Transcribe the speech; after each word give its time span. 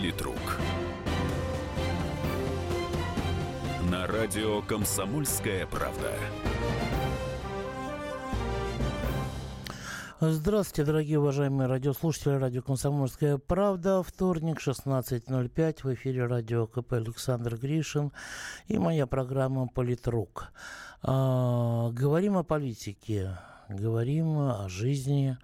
Политрук. 0.00 0.58
На 3.90 4.06
радио 4.06 4.62
«Комсомольская 4.62 5.66
правда». 5.66 6.14
Здравствуйте, 10.22 10.86
дорогие 10.86 11.18
уважаемые 11.18 11.68
радиослушатели. 11.68 12.32
Радио 12.32 12.62
«Комсомольская 12.62 13.36
правда». 13.36 14.02
Вторник, 14.02 14.58
16.05. 14.66 15.82
В 15.82 15.92
эфире 15.92 16.24
радио 16.24 16.66
КП 16.66 16.94
Александр 16.94 17.58
Гришин 17.58 18.10
и 18.68 18.78
моя 18.78 19.06
программа 19.06 19.68
«Политрук». 19.68 20.50
А, 21.02 21.90
говорим 21.90 22.38
о 22.38 22.42
политике, 22.42 23.36
говорим 23.68 24.38
о 24.38 24.66
жизни, 24.70 25.36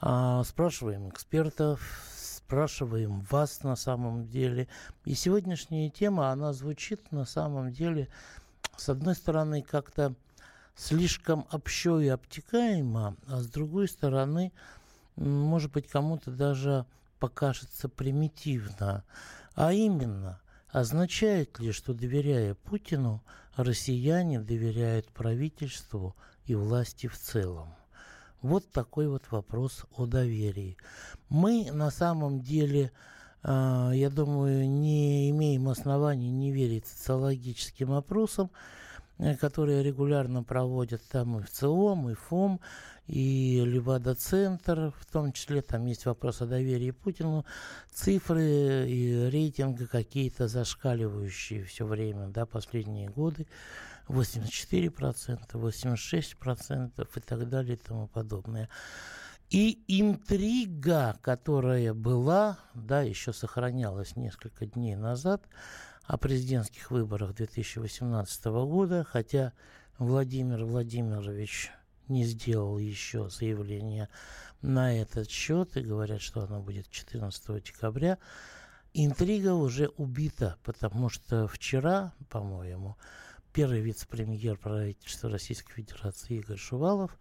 а, 0.00 0.44
спрашиваем 0.44 1.08
экспертов, 1.08 1.80
спрашиваем 2.48 3.20
вас 3.30 3.62
на 3.62 3.76
самом 3.76 4.26
деле. 4.26 4.68
И 5.04 5.12
сегодняшняя 5.12 5.90
тема, 5.90 6.30
она 6.30 6.54
звучит 6.54 7.12
на 7.12 7.26
самом 7.26 7.72
деле, 7.72 8.08
с 8.78 8.88
одной 8.88 9.14
стороны, 9.16 9.60
как-то 9.60 10.14
слишком 10.74 11.46
общо 11.52 12.00
и 12.00 12.08
обтекаемо, 12.08 13.16
а 13.26 13.40
с 13.40 13.48
другой 13.48 13.86
стороны, 13.86 14.50
может 15.16 15.72
быть, 15.72 15.88
кому-то 15.88 16.30
даже 16.30 16.86
покажется 17.18 17.90
примитивно. 17.90 19.04
А 19.54 19.74
именно, 19.74 20.40
означает 20.70 21.58
ли, 21.58 21.70
что 21.72 21.92
доверяя 21.92 22.54
Путину, 22.54 23.22
россияне 23.56 24.40
доверяют 24.40 25.06
правительству 25.08 26.16
и 26.46 26.54
власти 26.54 27.08
в 27.08 27.18
целом? 27.18 27.74
Вот 28.42 28.70
такой 28.70 29.08
вот 29.08 29.24
вопрос 29.30 29.84
о 29.96 30.06
доверии. 30.06 30.76
Мы 31.28 31.70
на 31.72 31.90
самом 31.90 32.40
деле, 32.40 32.92
а, 33.42 33.90
я 33.92 34.10
думаю, 34.10 34.68
не 34.68 35.30
имеем 35.30 35.68
оснований 35.68 36.30
не 36.30 36.52
верить 36.52 36.86
социологическим 36.86 37.92
опросам, 37.92 38.50
Э, 39.18 39.36
которые 39.36 39.82
регулярно 39.82 40.44
проводят 40.44 41.02
там 41.10 41.40
и 41.40 41.42
в 41.42 41.50
ЦИОМ, 41.50 42.10
и 42.10 42.14
ФОМ, 42.14 42.60
и 43.08 43.60
Левада-центр, 43.64 44.92
в 44.96 45.06
том 45.06 45.32
числе 45.32 45.60
там 45.60 45.86
есть 45.86 46.06
вопрос 46.06 46.40
о 46.40 46.46
доверии 46.46 46.92
Путину, 46.92 47.44
цифры 47.92 48.88
и 48.88 49.28
рейтинги 49.28 49.86
какие-то 49.86 50.46
зашкаливающие 50.46 51.64
все 51.64 51.84
время, 51.84 52.28
да, 52.28 52.46
последние 52.46 53.08
годы, 53.08 53.48
84%, 54.08 55.50
86% 55.52 57.08
и 57.16 57.20
так 57.20 57.48
далее 57.48 57.74
и 57.74 57.78
тому 57.78 58.08
подобное. 58.08 58.68
И 59.50 59.82
интрига, 59.88 61.18
которая 61.22 61.94
была, 61.94 62.58
да, 62.74 63.00
еще 63.02 63.32
сохранялась 63.32 64.16
несколько 64.16 64.66
дней 64.66 64.94
назад, 64.96 65.42
о 66.04 66.16
президентских 66.16 66.90
выборах 66.90 67.34
2018 67.34 68.44
года, 68.46 69.04
хотя 69.04 69.52
Владимир 69.98 70.64
Владимирович 70.64 71.70
не 72.08 72.24
сделал 72.24 72.78
еще 72.78 73.28
заявление 73.28 74.08
на 74.62 74.98
этот 74.98 75.30
счет 75.30 75.76
и 75.76 75.82
говорят, 75.82 76.22
что 76.22 76.42
оно 76.42 76.60
будет 76.60 76.90
14 76.90 77.62
декабря. 77.62 78.18
Интрига 78.94 79.54
уже 79.54 79.88
убита, 79.96 80.56
потому 80.64 81.10
что 81.10 81.46
вчера, 81.46 82.14
по-моему, 82.30 82.96
первый 83.58 83.80
вице-премьер 83.80 84.56
правительства 84.56 85.28
Российской 85.28 85.72
Федерации 85.72 86.36
Игорь 86.36 86.56
Шувалов, 86.56 87.18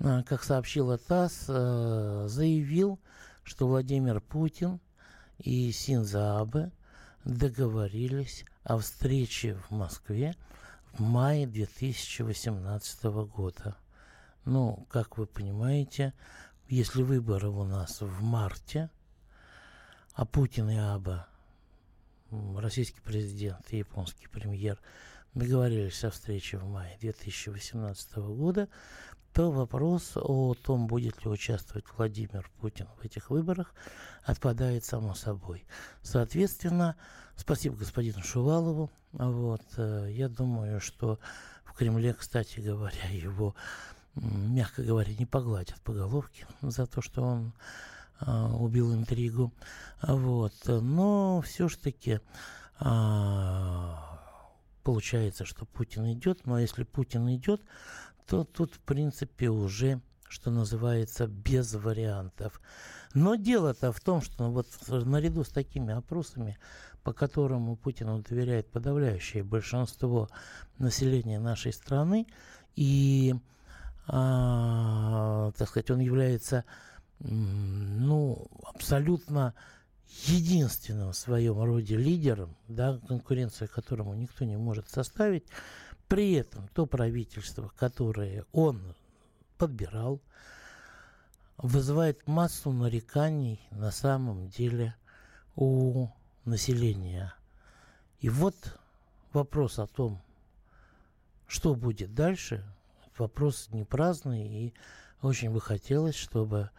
э, 0.00 0.24
как 0.24 0.42
сообщила 0.42 0.98
ТАСС, 0.98 1.44
э, 1.46 2.24
заявил, 2.26 2.98
что 3.44 3.68
Владимир 3.68 4.20
Путин 4.20 4.80
и 5.38 5.70
Синза 5.70 6.40
Абе 6.40 6.72
договорились 7.24 8.44
о 8.64 8.78
встрече 8.78 9.54
в 9.54 9.70
Москве 9.70 10.34
в 10.92 11.02
мае 11.02 11.46
2018 11.46 13.24
года. 13.24 13.76
Ну, 14.44 14.88
как 14.90 15.18
вы 15.18 15.26
понимаете, 15.26 16.14
если 16.68 17.04
выборы 17.04 17.48
у 17.48 17.62
нас 17.62 18.00
в 18.00 18.22
марте, 18.22 18.90
а 20.14 20.24
Путин 20.24 20.68
и 20.68 20.78
Аба, 20.78 21.28
российский 22.56 23.00
президент 23.02 23.72
и 23.72 23.78
японский 23.78 24.26
премьер, 24.26 24.80
договорились 25.34 26.04
о 26.04 26.10
встрече 26.10 26.58
в 26.58 26.66
мае 26.66 26.96
2018 27.00 28.16
года, 28.16 28.68
то 29.32 29.50
вопрос 29.50 30.12
о 30.16 30.54
том, 30.54 30.86
будет 30.86 31.24
ли 31.24 31.30
участвовать 31.30 31.84
Владимир 31.96 32.50
Путин 32.60 32.88
в 33.00 33.04
этих 33.04 33.30
выборах, 33.30 33.74
отпадает 34.24 34.84
само 34.84 35.14
собой. 35.14 35.64
Соответственно, 36.02 36.96
спасибо 37.36 37.76
господину 37.76 38.22
Шувалову. 38.22 38.90
Вот, 39.12 39.62
э, 39.76 40.08
я 40.10 40.28
думаю, 40.28 40.80
что 40.80 41.20
в 41.64 41.74
Кремле, 41.74 42.12
кстати 42.12 42.58
говоря, 42.58 43.08
его, 43.12 43.54
мягко 44.14 44.82
говоря, 44.82 45.14
не 45.14 45.26
погладят 45.26 45.80
по 45.82 45.92
головке 45.92 46.46
за 46.60 46.86
то, 46.86 47.00
что 47.00 47.22
он 47.22 47.52
э, 48.20 48.52
убил 48.54 48.92
интригу. 48.92 49.52
Вот. 50.02 50.54
Но 50.66 51.40
все-таки 51.42 52.20
получается, 54.90 55.44
что 55.44 55.66
Путин 55.66 56.12
идет, 56.12 56.46
но 56.46 56.58
если 56.58 56.82
Путин 56.82 57.32
идет, 57.32 57.62
то 58.26 58.42
тут, 58.42 58.74
в 58.74 58.80
принципе, 58.80 59.48
уже 59.48 60.00
что 60.28 60.50
называется, 60.50 61.28
без 61.28 61.74
вариантов. 61.74 62.60
Но 63.14 63.36
дело-то 63.36 63.92
в 63.92 64.00
том, 64.00 64.20
что 64.20 64.50
вот 64.50 64.66
наряду 64.88 65.44
с 65.44 65.48
такими 65.48 65.94
опросами, 65.94 66.58
по 67.04 67.12
которым 67.12 67.76
Путину 67.76 68.20
доверяет 68.20 68.68
подавляющее 68.70 69.44
большинство 69.44 70.28
населения 70.78 71.38
нашей 71.38 71.72
страны, 71.72 72.26
и, 72.74 73.36
а, 74.08 75.52
так 75.56 75.68
сказать, 75.68 75.90
он 75.92 76.00
является 76.00 76.64
ну, 77.20 78.48
абсолютно 78.74 79.54
единственным 80.26 81.12
в 81.12 81.16
своем 81.16 81.62
роде 81.62 81.96
лидером, 81.96 82.56
да, 82.68 82.98
конкуренцию 83.08 83.68
которому 83.68 84.14
никто 84.14 84.44
не 84.44 84.56
может 84.56 84.88
составить, 84.88 85.44
при 86.08 86.32
этом 86.32 86.68
то 86.68 86.86
правительство, 86.86 87.72
которое 87.76 88.44
он 88.52 88.94
подбирал, 89.56 90.20
вызывает 91.56 92.26
массу 92.26 92.72
нареканий 92.72 93.60
на 93.70 93.90
самом 93.90 94.48
деле 94.48 94.94
у 95.56 96.08
населения. 96.44 97.34
И 98.20 98.28
вот 98.28 98.56
вопрос 99.32 99.78
о 99.78 99.86
том, 99.86 100.20
что 101.46 101.74
будет 101.74 102.14
дальше, 102.14 102.64
вопрос 103.18 103.68
не 103.70 103.84
праздный, 103.84 104.48
и 104.48 104.74
очень 105.22 105.50
бы 105.50 105.60
хотелось, 105.60 106.16
чтобы 106.16 106.70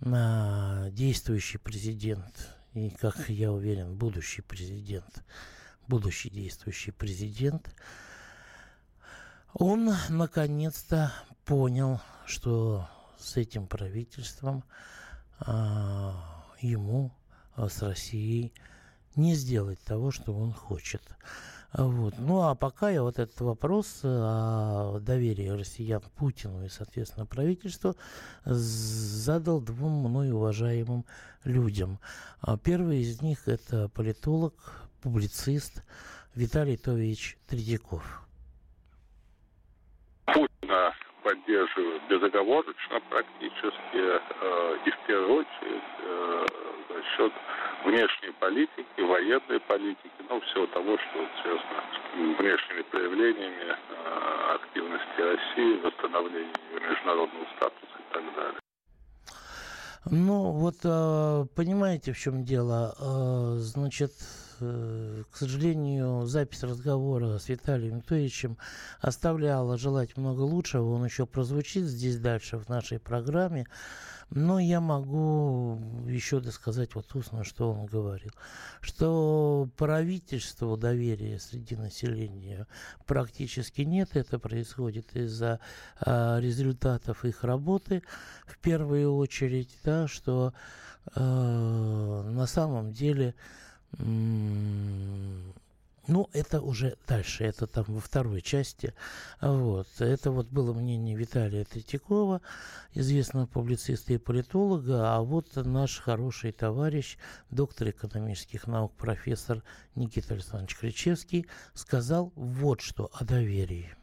а, 0.00 0.90
действующий 0.90 1.58
президент 1.58 2.48
и, 2.74 2.90
как 2.90 3.28
я 3.28 3.50
уверен, 3.52 3.96
будущий 3.96 4.42
президент, 4.42 5.24
будущий 5.88 6.30
действующий 6.30 6.90
президент– 6.90 7.74
он 9.54 9.94
наконец-то 10.08 11.12
понял, 11.44 12.00
что 12.26 12.88
с 13.18 13.36
этим 13.36 13.68
правительством 13.68 14.64
а, 15.38 16.44
ему 16.60 17.12
а, 17.54 17.68
с 17.68 17.80
Россией 17.80 18.52
не 19.14 19.36
сделать 19.36 19.78
того, 19.84 20.10
что 20.10 20.36
он 20.36 20.52
хочет. 20.52 21.02
Вот. 21.76 22.14
Ну 22.18 22.42
а 22.42 22.54
пока 22.54 22.90
я 22.90 23.02
вот 23.02 23.18
этот 23.18 23.40
вопрос 23.40 24.02
о 24.04 25.00
доверии 25.00 25.48
россиян 25.48 26.02
Путину 26.16 26.64
и, 26.64 26.68
соответственно, 26.68 27.26
правительству 27.26 27.96
задал 28.44 29.60
двум 29.60 30.08
мной 30.08 30.30
уважаемым 30.30 31.04
людям. 31.42 31.98
А 32.40 32.56
первый 32.56 33.00
из 33.00 33.22
них 33.22 33.48
это 33.48 33.88
политолог, 33.88 34.54
публицист 35.02 35.82
Виталий 36.36 36.76
Тович 36.76 37.38
Тредяков. 37.48 38.22
Путина 40.26 40.94
поддерживают 41.24 42.02
безоговорочно 42.08 43.00
практически 43.10 43.96
э, 43.96 44.76
и 44.86 44.90
в 44.90 45.06
первую 45.06 45.40
очередь 45.40 45.82
э, 46.02 46.46
счет 47.02 47.32
внешней 47.84 48.32
политики, 48.40 49.00
военной 49.00 49.60
политики, 49.60 50.10
ну, 50.28 50.40
всего 50.40 50.66
того, 50.68 50.96
что 50.98 51.28
связано 51.42 51.82
с 51.92 52.38
внешними 52.38 52.82
проявлениями 52.82 53.64
э, 53.68 54.54
активности 54.54 55.20
России, 55.20 55.80
восстановления 55.82 56.52
международного 56.72 57.46
статуса 57.56 57.98
и 57.98 58.14
так 58.14 58.34
далее. 58.36 58.60
Ну, 60.06 60.52
вот 60.52 60.80
понимаете, 61.54 62.12
в 62.12 62.18
чем 62.18 62.44
дело? 62.44 62.94
Значит, 63.56 64.12
к 64.58 65.36
сожалению, 65.36 66.26
запись 66.26 66.62
разговора 66.62 67.38
с 67.38 67.48
Виталием 67.48 68.00
Тоевичем 68.00 68.58
оставляла 69.00 69.76
желать 69.78 70.16
много 70.16 70.42
лучшего. 70.42 70.94
Он 70.94 71.04
еще 71.04 71.26
прозвучит 71.26 71.84
здесь 71.84 72.18
дальше 72.18 72.58
в 72.58 72.68
нашей 72.68 72.98
программе. 72.98 73.66
Но 74.30 74.58
я 74.58 74.80
могу 74.80 75.78
еще 76.06 76.40
досказать 76.40 76.94
вот 76.94 77.14
устно, 77.14 77.44
что 77.44 77.70
он 77.72 77.86
говорил. 77.86 78.32
Что 78.80 79.68
правительству 79.76 80.76
доверия 80.76 81.38
среди 81.38 81.76
населения 81.76 82.66
практически 83.06 83.82
нет. 83.82 84.16
Это 84.16 84.38
происходит 84.38 85.14
из-за 85.14 85.60
а, 86.00 86.40
результатов 86.40 87.24
их 87.24 87.44
работы 87.44 88.02
в 88.46 88.58
первую 88.58 89.14
очередь. 89.14 89.78
Да, 89.84 90.08
что 90.08 90.54
а, 91.14 92.22
на 92.22 92.46
самом 92.46 92.92
деле 92.92 93.34
ну, 96.06 96.28
это 96.32 96.60
уже 96.60 96.98
дальше, 97.06 97.44
это 97.44 97.66
там 97.66 97.84
во 97.88 98.00
второй 98.00 98.42
части. 98.42 98.92
Вот. 99.40 99.88
Это 99.98 100.30
вот 100.30 100.48
было 100.48 100.74
мнение 100.74 101.16
Виталия 101.16 101.64
Третьякова, 101.64 102.42
известного 102.92 103.46
публициста 103.46 104.12
и 104.12 104.18
политолога, 104.18 105.14
а 105.14 105.20
вот 105.22 105.56
наш 105.56 105.98
хороший 106.00 106.52
товарищ, 106.52 107.16
доктор 107.50 107.90
экономических 107.90 108.66
наук, 108.66 108.92
профессор 108.96 109.62
Никита 109.94 110.34
Александрович 110.34 110.76
Кричевский, 110.76 111.46
сказал 111.72 112.32
вот 112.36 112.82
что 112.82 113.10
о 113.14 113.24
доверии. 113.24 113.94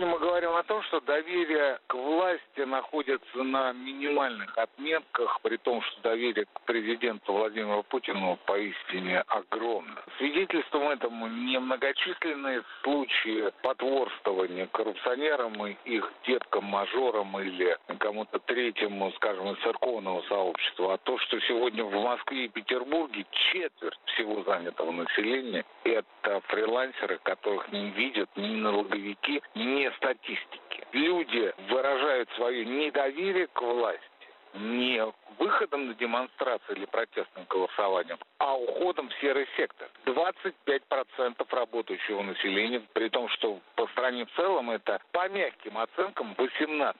Сегодня 0.00 0.18
мы 0.18 0.26
говорим 0.26 0.56
о 0.56 0.62
том, 0.62 0.82
что 0.84 1.00
доверие 1.02 1.78
к 1.86 1.92
власти 1.92 2.60
находится 2.60 3.42
на 3.42 3.74
минимальных 3.74 4.56
отметках, 4.56 5.38
при 5.42 5.58
том, 5.58 5.82
что 5.82 6.00
доверие 6.00 6.46
к 6.46 6.60
президенту 6.62 7.34
Владимиру 7.34 7.82
Путину 7.82 8.38
поистине 8.46 9.20
огромно. 9.28 10.02
Свидетельством 10.16 10.88
этому 10.88 11.28
немногочисленные 11.28 12.62
случаи 12.82 13.52
потворствования 13.62 14.68
коррупционерам 14.68 15.66
и 15.66 15.76
их 15.84 16.10
деткам-мажорам 16.26 17.38
или 17.38 17.76
кому-то 17.98 18.38
третьему, 18.38 19.12
скажем, 19.16 19.52
из 19.52 19.58
церковного 19.58 20.22
сообщества, 20.22 20.94
а 20.94 20.96
то, 20.96 21.18
что 21.18 21.38
сегодня 21.40 21.84
в 21.84 21.92
Москве 21.92 22.46
и 22.46 22.48
Петербурге 22.48 23.26
четверть 23.52 23.98
всего 24.06 24.42
занятого 24.44 24.92
населения– 24.92 25.62
это 25.84 26.40
фрилансеры, 26.48 27.20
которых 27.22 27.70
не 27.70 27.90
видят 27.90 28.30
ни 28.36 28.56
налоговики, 28.56 29.42
ни 29.54 29.89
статистики. 29.96 30.86
Люди 30.92 31.52
выражают 31.68 32.28
свое 32.36 32.64
недоверие 32.64 33.46
к 33.48 33.60
власти 33.60 34.10
не 34.54 35.04
выходом 35.38 35.86
на 35.88 35.94
демонстрации 35.94 36.72
или 36.74 36.84
протестным 36.86 37.46
голосованием, 37.48 38.18
а 38.38 38.56
уходом 38.56 39.08
в 39.08 39.14
серый 39.20 39.46
сектор. 39.56 39.88
25% 40.06 41.46
работающего 41.50 42.22
населения, 42.22 42.82
при 42.92 43.08
том, 43.08 43.28
что 43.30 43.60
по 43.76 43.86
стране 43.88 44.26
в 44.26 44.32
целом 44.32 44.70
это 44.70 45.00
по 45.12 45.28
мягким 45.28 45.78
оценкам 45.78 46.34
18%. 46.36 46.94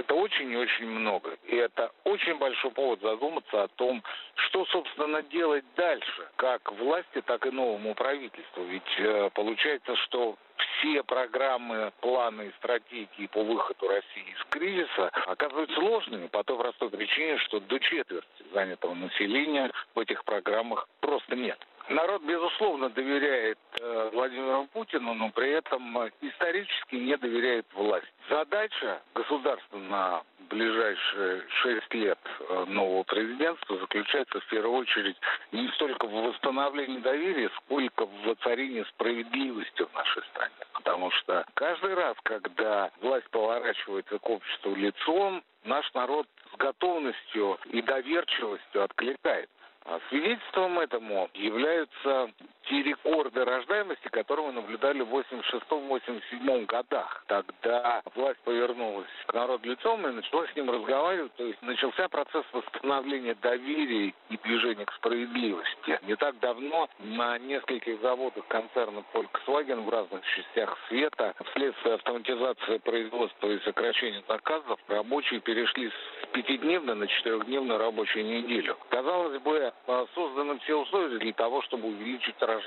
Это 0.00 0.14
очень 0.14 0.50
и 0.50 0.56
очень 0.56 0.86
много. 0.86 1.36
И 1.44 1.56
это 1.56 1.92
очень 2.04 2.38
большой 2.38 2.70
повод 2.70 3.02
задуматься 3.02 3.64
о 3.64 3.68
том, 3.68 4.02
что, 4.34 4.64
собственно, 4.66 5.20
делать 5.24 5.64
дальше, 5.76 6.26
как 6.36 6.72
власти, 6.72 7.20
так 7.26 7.44
и 7.44 7.50
новому 7.50 7.94
правительству. 7.94 8.64
Ведь 8.64 8.98
э, 8.98 9.28
получается, 9.34 9.94
что 9.96 10.38
все 10.56 11.02
программы, 11.02 11.92
планы 12.00 12.46
и 12.48 12.52
стратегии 12.52 13.26
по 13.26 13.42
выходу 13.42 13.88
России 13.88 14.34
из 14.34 14.42
кризиса 14.48 15.08
оказываются 15.26 15.78
ложными 15.78 16.28
по 16.28 16.42
той 16.44 16.56
простой 16.56 16.88
причине, 16.88 17.36
что 17.38 17.60
до 17.60 17.78
четверти 17.78 18.44
занятого 18.54 18.94
населения 18.94 19.70
в 19.94 19.98
этих 19.98 20.24
программах 20.24 20.88
просто 21.00 21.36
нет. 21.36 21.58
Народ, 21.90 22.22
безусловно, 22.22 22.88
доверяет 22.88 23.58
э, 23.80 24.10
Владимиру 24.12 24.68
Путину, 24.72 25.12
но 25.12 25.28
при 25.30 25.50
этом 25.50 25.98
э, 25.98 26.10
исторически 26.20 26.94
не 26.94 27.16
доверяет 27.16 27.66
власти. 27.74 28.08
Задача 28.28 29.02
государства 29.12 29.76
на 29.76 30.22
ближайшие 30.50 31.42
шесть 31.48 31.92
лет 31.92 32.18
э, 32.48 32.64
нового 32.68 33.02
президентства 33.02 33.76
заключается 33.78 34.38
в 34.38 34.46
первую 34.46 34.78
очередь 34.78 35.16
не 35.50 35.66
столько 35.70 36.06
в 36.06 36.12
восстановлении 36.12 36.98
доверия, 36.98 37.50
сколько 37.64 38.06
в 38.06 38.22
воцарении 38.22 38.84
справедливости 38.90 39.82
в 39.82 39.92
нашей 39.92 40.22
стране. 40.30 40.54
Потому 40.74 41.10
что 41.10 41.44
каждый 41.54 41.94
раз, 41.94 42.16
когда 42.22 42.92
власть 43.00 43.28
поворачивается 43.30 44.16
к 44.20 44.30
обществу 44.30 44.76
лицом, 44.76 45.42
наш 45.64 45.92
народ 45.94 46.28
с 46.52 46.56
готовностью 46.56 47.58
и 47.72 47.82
доверчивостью 47.82 48.84
откликается. 48.84 49.59
А 49.84 49.98
свидетельством 50.08 50.78
этому 50.78 51.30
являются 51.34 52.30
те 52.70 52.82
рекорды 52.82 53.44
рождаемости, 53.44 54.08
которые 54.08 54.46
мы 54.46 54.52
наблюдали 54.52 55.00
в 55.00 55.12
86-87 55.12 56.66
годах. 56.66 57.24
Тогда 57.26 58.00
власть 58.14 58.38
повернулась 58.44 59.08
к 59.26 59.34
народу 59.34 59.68
лицом 59.68 60.06
и 60.06 60.12
начала 60.12 60.46
с 60.46 60.54
ним 60.54 60.70
разговаривать. 60.70 61.34
То 61.34 61.44
есть 61.44 61.60
начался 61.62 62.08
процесс 62.08 62.44
восстановления 62.52 63.34
доверия 63.34 64.14
и 64.28 64.36
движения 64.44 64.86
к 64.86 64.92
справедливости. 64.94 65.98
Не 66.02 66.14
так 66.14 66.38
давно 66.38 66.88
на 67.00 67.38
нескольких 67.38 68.00
заводах 68.00 68.46
концерна 68.46 69.02
Volkswagen 69.12 69.84
в 69.84 69.88
разных 69.88 70.24
частях 70.26 70.78
света 70.88 71.34
вследствие 71.50 71.96
автоматизации 71.96 72.78
производства 72.78 73.48
и 73.48 73.58
сокращения 73.64 74.22
заказов 74.28 74.78
рабочие 74.86 75.40
перешли 75.40 75.90
с 75.90 76.26
пятидневной 76.32 76.94
на 76.94 77.08
четырехдневную 77.08 77.80
рабочую 77.80 78.24
неделю. 78.24 78.76
Казалось 78.90 79.40
бы, 79.40 79.72
созданы 80.14 80.60
все 80.60 80.76
условия 80.76 81.18
для 81.18 81.32
того, 81.32 81.62
чтобы 81.62 81.88
увеличить 81.88 82.36
рождаемость 82.40 82.59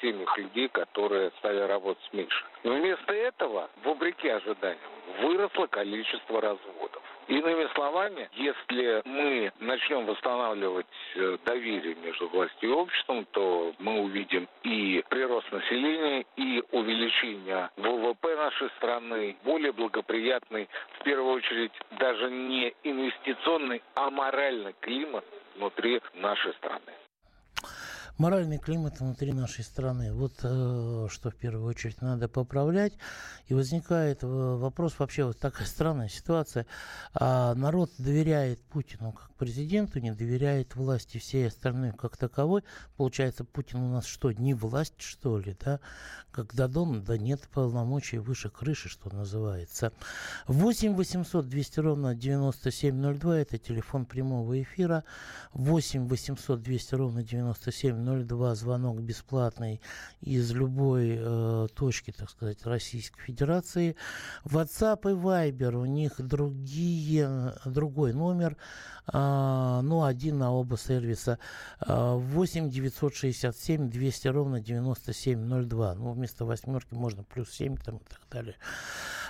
семьях 0.00 0.36
людей, 0.38 0.68
которые 0.68 1.30
стали 1.38 1.60
работать 1.60 2.08
меньше. 2.12 2.44
Но 2.64 2.74
вместо 2.74 3.12
этого, 3.12 3.70
вопреки 3.84 4.28
ожиданиям, 4.28 4.90
выросло 5.20 5.66
количество 5.66 6.40
разводов. 6.40 7.02
Иными 7.28 7.66
словами, 7.74 8.28
если 8.34 9.00
мы 9.04 9.52
начнем 9.60 10.06
восстанавливать 10.06 10.86
э, 11.14 11.38
доверие 11.44 11.94
между 11.94 12.28
властью 12.28 12.70
и 12.70 12.72
обществом, 12.72 13.26
то 13.30 13.72
мы 13.78 14.00
увидим 14.00 14.48
и 14.64 15.04
прирост 15.08 15.50
населения, 15.52 16.26
и 16.36 16.62
увеличение 16.72 17.70
ВВП 17.76 18.36
нашей 18.36 18.68
страны, 18.70 19.36
более 19.44 19.72
благоприятный, 19.72 20.68
в 20.98 21.04
первую 21.04 21.34
очередь, 21.34 21.72
даже 21.92 22.28
не 22.30 22.74
инвестиционный, 22.82 23.82
а 23.94 24.10
моральный 24.10 24.74
климат 24.80 25.24
внутри 25.56 26.00
нашей 26.14 26.52
страны 26.54 26.92
моральный 28.18 28.58
климат 28.58 29.00
внутри 29.00 29.32
нашей 29.32 29.64
страны. 29.64 30.12
Вот 30.12 30.34
э, 30.42 31.06
что 31.10 31.30
в 31.30 31.34
первую 31.34 31.66
очередь 31.66 32.00
надо 32.00 32.28
поправлять. 32.28 32.94
И 33.48 33.54
возникает 33.54 34.22
э, 34.22 34.26
вопрос 34.26 34.98
вообще 34.98 35.24
вот 35.24 35.38
такая 35.38 35.66
странная 35.66 36.08
ситуация. 36.08 36.66
А 37.14 37.54
народ 37.54 37.90
доверяет 37.98 38.62
Путину 38.64 39.12
как 39.12 39.31
президенту, 39.42 39.98
не 39.98 40.12
доверяет 40.12 40.76
власти 40.76 41.18
всей 41.18 41.48
остальной 41.48 41.90
как 41.90 42.16
таковой. 42.16 42.62
Получается, 42.96 43.42
Путин 43.42 43.80
у 43.80 43.92
нас 43.92 44.06
что, 44.06 44.30
не 44.30 44.54
власть, 44.54 44.94
что 44.98 45.36
ли, 45.36 45.56
да? 45.58 45.80
Как 46.30 46.54
Дадон, 46.54 47.02
да 47.02 47.18
нет 47.18 47.48
полномочий 47.52 48.18
выше 48.18 48.50
крыши, 48.50 48.88
что 48.88 49.12
называется. 49.12 49.92
8 50.46 50.94
800 50.94 51.48
200 51.48 51.80
ровно 51.80 52.14
9702, 52.14 53.38
это 53.38 53.58
телефон 53.58 54.06
прямого 54.06 54.62
эфира. 54.62 55.02
8 55.54 56.06
800 56.06 56.62
200 56.62 56.94
ровно 56.94 57.24
9702, 57.24 58.54
звонок 58.54 59.00
бесплатный 59.02 59.80
из 60.20 60.52
любой 60.52 61.16
э, 61.18 61.66
точки, 61.74 62.12
так 62.12 62.30
сказать, 62.30 62.64
Российской 62.64 63.20
Федерации. 63.22 63.96
WhatsApp 64.44 65.10
и 65.10 65.14
Viber, 65.14 65.74
у 65.74 65.84
них 65.84 66.12
другие, 66.18 67.54
другой 67.64 68.12
номер, 68.12 68.56
э, 69.12 69.31
ну, 69.82 70.04
один 70.04 70.38
на 70.38 70.52
оба 70.52 70.76
сервиса. 70.76 71.38
Э, 71.80 72.14
8 72.16 72.70
967 72.70 73.90
200 73.90 74.28
ровно 74.28 74.60
9702. 74.60 75.94
Ну, 75.94 76.12
вместо 76.12 76.44
восьмерки 76.44 76.94
можно 76.94 77.22
плюс 77.22 77.50
7 77.50 77.76
там, 77.76 77.96
и 77.96 78.04
так 78.08 78.20
далее. 78.30 78.56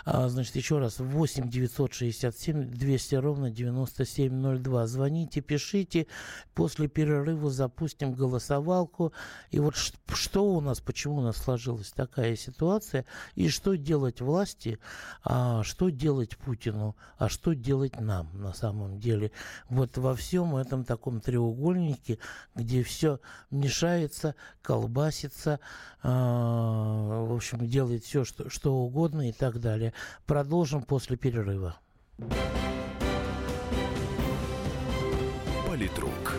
А, 0.05 0.29
значит, 0.29 0.57
еще 0.57 0.79
раз, 0.79 0.99
8 0.99 1.49
967 1.49 2.71
200 2.71 3.15
ровно 3.17 3.51
9702. 3.51 4.87
Звоните, 4.87 5.41
пишите. 5.41 6.07
После 6.55 6.89
перерыва 6.89 7.51
запустим 7.51 8.13
голосовалку. 8.13 9.13
И 9.51 9.61
вот 9.61 9.77
что 9.77 10.45
у 10.45 10.61
нас, 10.61 10.81
почему 10.81 11.17
у 11.17 11.21
нас 11.21 11.37
сложилась 11.37 11.93
такая 11.93 12.37
ситуация, 12.37 13.05
и 13.35 13.49
что 13.49 13.77
делать 13.77 14.21
власти, 14.21 14.79
а 15.23 15.63
что 15.63 15.91
делать 15.91 16.37
Путину, 16.37 16.97
а 17.19 17.29
что 17.29 17.53
делать 17.55 18.01
нам 18.01 18.29
на 18.35 18.53
самом 18.53 18.99
деле. 18.99 19.31
Вот 19.69 19.92
во 19.99 20.15
всем 20.15 20.57
этом 20.57 20.85
таком 20.85 21.21
треугольнике, 21.21 22.19
где 22.55 22.83
все 22.83 23.21
мешается, 23.51 24.35
колбасится, 24.63 25.61
а, 26.03 27.25
в 27.25 27.35
общем, 27.35 27.67
делает 27.67 28.05
все, 28.05 28.25
что, 28.25 28.51
что 28.51 28.75
угодно 28.75 29.29
и 29.29 29.33
так 29.33 29.61
далее. 29.61 29.93
Продолжим 30.27 30.83
после 30.83 31.17
перерыва. 31.17 31.77
Политрук. 35.67 36.37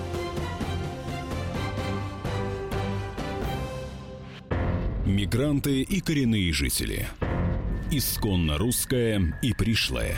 Мигранты 5.05 5.81
и 5.81 6.00
коренные 6.00 6.53
жители. 6.53 7.07
Исконно 7.91 8.57
русская 8.57 9.38
и 9.41 9.53
пришлая. 9.53 10.17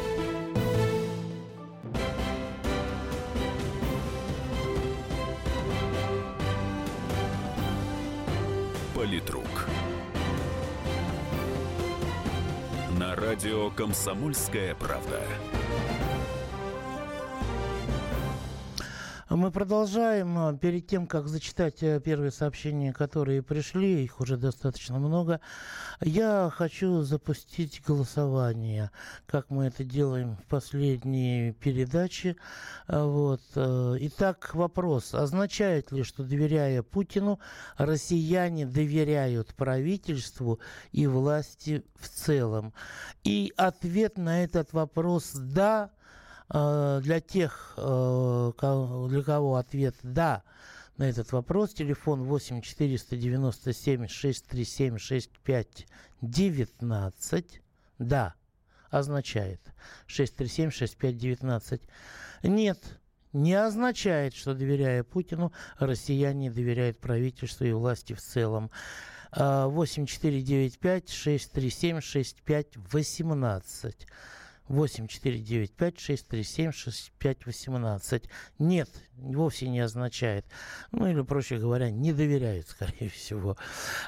«Комсомольская 13.75 14.75
правда». 14.75 15.21
Мы 19.41 19.49
продолжаем. 19.49 20.59
Перед 20.59 20.85
тем, 20.85 21.07
как 21.07 21.27
зачитать 21.27 21.81
э, 21.81 21.99
первые 21.99 22.29
сообщения, 22.29 22.93
которые 22.93 23.41
пришли, 23.41 24.03
их 24.03 24.19
уже 24.19 24.37
достаточно 24.37 24.99
много, 24.99 25.41
я 25.99 26.51
хочу 26.55 27.01
запустить 27.01 27.81
голосование, 27.83 28.91
как 29.25 29.49
мы 29.49 29.65
это 29.65 29.83
делаем 29.83 30.35
в 30.35 30.43
последней 30.43 31.53
передаче. 31.53 32.35
А, 32.85 33.03
вот. 33.03 33.41
Э, 33.55 33.95
итак, 34.01 34.53
вопрос. 34.53 35.15
Означает 35.15 35.91
ли, 35.91 36.03
что, 36.03 36.23
доверяя 36.23 36.83
Путину, 36.83 37.39
россияне 37.77 38.67
доверяют 38.67 39.55
правительству 39.55 40.59
и 40.91 41.07
власти 41.07 41.83
в 41.95 42.09
целом? 42.09 42.75
И 43.23 43.51
ответ 43.57 44.19
на 44.19 44.43
этот 44.43 44.71
вопрос 44.73 45.31
«да», 45.33 45.89
для 46.53 47.21
тех, 47.21 47.73
э, 47.77 48.51
для 49.09 49.23
кого 49.23 49.55
ответ 49.55 49.95
«да» 50.03 50.43
на 50.97 51.09
этот 51.09 51.31
вопрос, 51.31 51.73
телефон 51.73 52.23
8 52.23 52.61
497 52.61 54.07
637 54.07 54.97
65 54.97 55.87
19, 56.21 57.61
«да» 57.99 58.35
означает 58.89 59.61
637 60.07 60.71
65 60.71 61.17
19. 61.17 61.81
Нет, 62.43 62.99
не 63.33 63.53
означает, 63.53 64.33
что, 64.33 64.53
доверяя 64.53 65.03
Путину, 65.03 65.53
россияне 65.79 66.51
доверяют 66.51 66.99
правительству 66.99 67.65
и 67.65 67.71
власти 67.71 68.13
в 68.13 68.21
целом. 68.21 68.69
8495 69.33 71.09
637 71.09 72.01
65 72.01 72.67
18. 72.91 74.07
8 74.71 75.07
4 75.07 75.39
9 75.39 75.71
5 75.73 75.99
6 75.99 76.27
3 76.27 76.43
7 76.43 76.71
6 76.71 77.11
5 77.19 77.45
18. 77.45 78.23
Нет, 78.59 78.89
вовсе 79.17 79.67
не 79.67 79.79
означает. 79.81 80.45
Ну 80.91 81.07
или, 81.07 81.21
проще 81.21 81.57
говоря, 81.57 81.91
не 81.91 82.13
доверяют, 82.13 82.67
скорее 82.69 83.09
всего. 83.09 83.57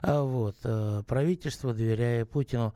А 0.01 0.23
вот, 0.23 0.55
э, 0.63 1.03
правительство, 1.05 1.73
доверяя 1.73 2.25
Путину, 2.25 2.73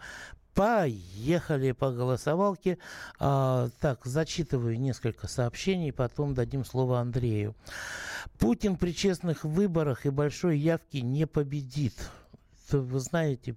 Поехали 0.54 1.72
по 1.72 1.92
голосовалке. 1.92 2.80
А, 3.20 3.70
так, 3.80 4.04
зачитываю 4.06 4.80
несколько 4.80 5.28
сообщений, 5.28 5.94
потом 5.94 6.34
дадим 6.34 6.66
слово 6.66 7.00
Андрею. 7.00 7.56
Путин 8.40 8.76
при 8.76 8.92
честных 8.92 9.44
выборах 9.44 10.08
и 10.08 10.10
большой 10.10 10.58
явке 10.58 11.02
не 11.02 11.28
победит. 11.28 11.94
Вы 12.72 13.00
знаете, 13.00 13.56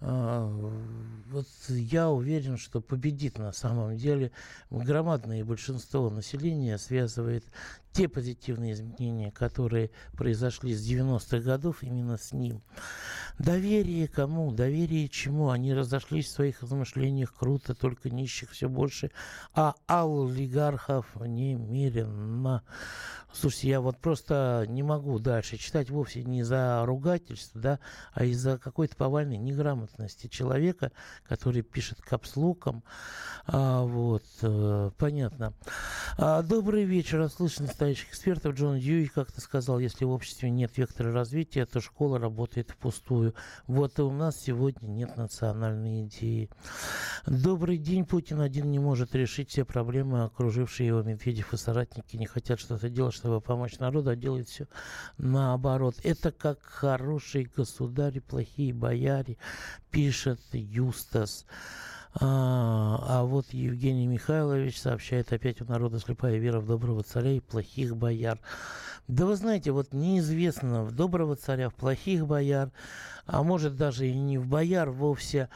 вот 0.00 1.46
я 1.68 2.08
уверен, 2.10 2.56
что 2.56 2.80
победит 2.80 3.38
на 3.38 3.52
самом 3.52 3.96
деле. 3.96 4.30
Громадное 4.70 5.44
большинство 5.44 6.08
населения 6.08 6.78
связывает 6.78 7.44
те 7.92 8.08
позитивные 8.08 8.74
изменения, 8.74 9.32
которые 9.32 9.90
произошли 10.12 10.74
с 10.74 10.88
90-х 10.88 11.40
годов, 11.40 11.82
именно 11.82 12.16
с 12.16 12.32
ним. 12.32 12.62
Доверие 13.38 14.08
кому? 14.08 14.52
Доверие 14.52 15.08
чему? 15.08 15.50
Они 15.50 15.72
разошлись 15.72 16.26
в 16.26 16.32
своих 16.32 16.62
размышлениях 16.62 17.32
круто, 17.32 17.74
только 17.74 18.10
нищих 18.10 18.50
все 18.50 18.68
больше, 18.68 19.10
а 19.54 19.74
олигархов 19.86 21.06
немерено. 21.16 22.62
Слушайте, 23.32 23.68
я 23.68 23.80
вот 23.80 23.98
просто 23.98 24.64
не 24.68 24.82
могу 24.82 25.18
дальше 25.18 25.58
читать 25.58 25.90
вовсе 25.90 26.24
не 26.24 26.42
за 26.42 26.82
ругательство, 26.86 27.60
да, 27.60 27.80
а 28.12 28.24
из-за 28.24 28.58
какой-то 28.58 28.96
повальной 28.96 29.36
неграмотности 29.36 30.28
человека, 30.28 30.92
который 31.28 31.62
пишет 31.62 32.00
капслоком. 32.00 32.82
А, 33.46 33.82
вот, 33.84 34.24
а, 34.42 34.90
понятно. 34.96 35.52
А, 36.16 36.42
добрый 36.42 36.84
вечер, 36.84 37.28
слышно 37.28 37.66
настоящих 37.66 38.08
экспертов. 38.08 38.54
Джон 38.54 38.78
Дьюи 38.78 39.06
как-то 39.06 39.40
сказал, 39.40 39.78
если 39.78 40.04
в 40.04 40.10
обществе 40.10 40.50
нет 40.50 40.76
вектора 40.78 41.12
развития, 41.12 41.66
то 41.66 41.80
школа 41.80 42.18
работает 42.18 42.70
впустую. 42.70 43.27
Вот 43.66 43.98
и 43.98 44.02
у 44.02 44.10
нас 44.10 44.40
сегодня 44.40 44.88
нет 44.88 45.16
национальной 45.16 46.04
идеи. 46.04 46.50
Добрый 47.26 47.78
день. 47.78 48.04
Путин 48.04 48.40
один 48.40 48.70
не 48.70 48.78
может 48.78 49.14
решить 49.14 49.50
все 49.50 49.64
проблемы, 49.64 50.24
окружившие 50.24 50.86
его 50.86 51.02
Медведев 51.02 51.52
и 51.52 51.56
соратники 51.56 52.16
не 52.16 52.26
хотят 52.26 52.60
что-то 52.60 52.88
делать, 52.88 53.14
чтобы 53.14 53.40
помочь 53.40 53.78
народу, 53.78 54.10
а 54.10 54.16
делают 54.16 54.48
все 54.48 54.66
наоборот. 55.18 55.96
Это 56.04 56.32
как 56.32 56.62
хороший 56.62 57.50
государь, 57.54 58.20
плохие 58.20 58.72
бояре, 58.72 59.36
пишет 59.90 60.40
Юстас. 60.52 61.46
А, 62.14 63.04
а 63.06 63.24
вот 63.24 63.46
Евгений 63.52 64.06
Михайлович 64.06 64.80
сообщает, 64.80 65.32
опять 65.32 65.60
у 65.60 65.64
народа 65.64 65.98
слепая 65.98 66.38
вера 66.38 66.60
в 66.60 66.66
доброго 66.66 67.02
царя 67.02 67.32
и 67.32 67.40
плохих 67.40 67.96
бояр. 67.96 68.38
Да 69.08 69.26
вы 69.26 69.36
знаете, 69.36 69.70
вот 69.70 69.92
неизвестно, 69.92 70.84
в 70.84 70.92
доброго 70.92 71.36
царя, 71.36 71.70
в 71.70 71.74
плохих 71.74 72.26
бояр, 72.26 72.70
а 73.26 73.42
может 73.42 73.76
даже 73.76 74.08
и 74.08 74.18
не 74.18 74.38
в 74.38 74.46
бояр 74.46 74.90
вовсе, 74.90 75.48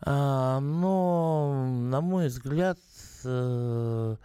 а, 0.00 0.60
но, 0.60 1.66
на 1.66 2.00
мой 2.00 2.28
взгляд, 2.28 2.78
э, 3.24 4.16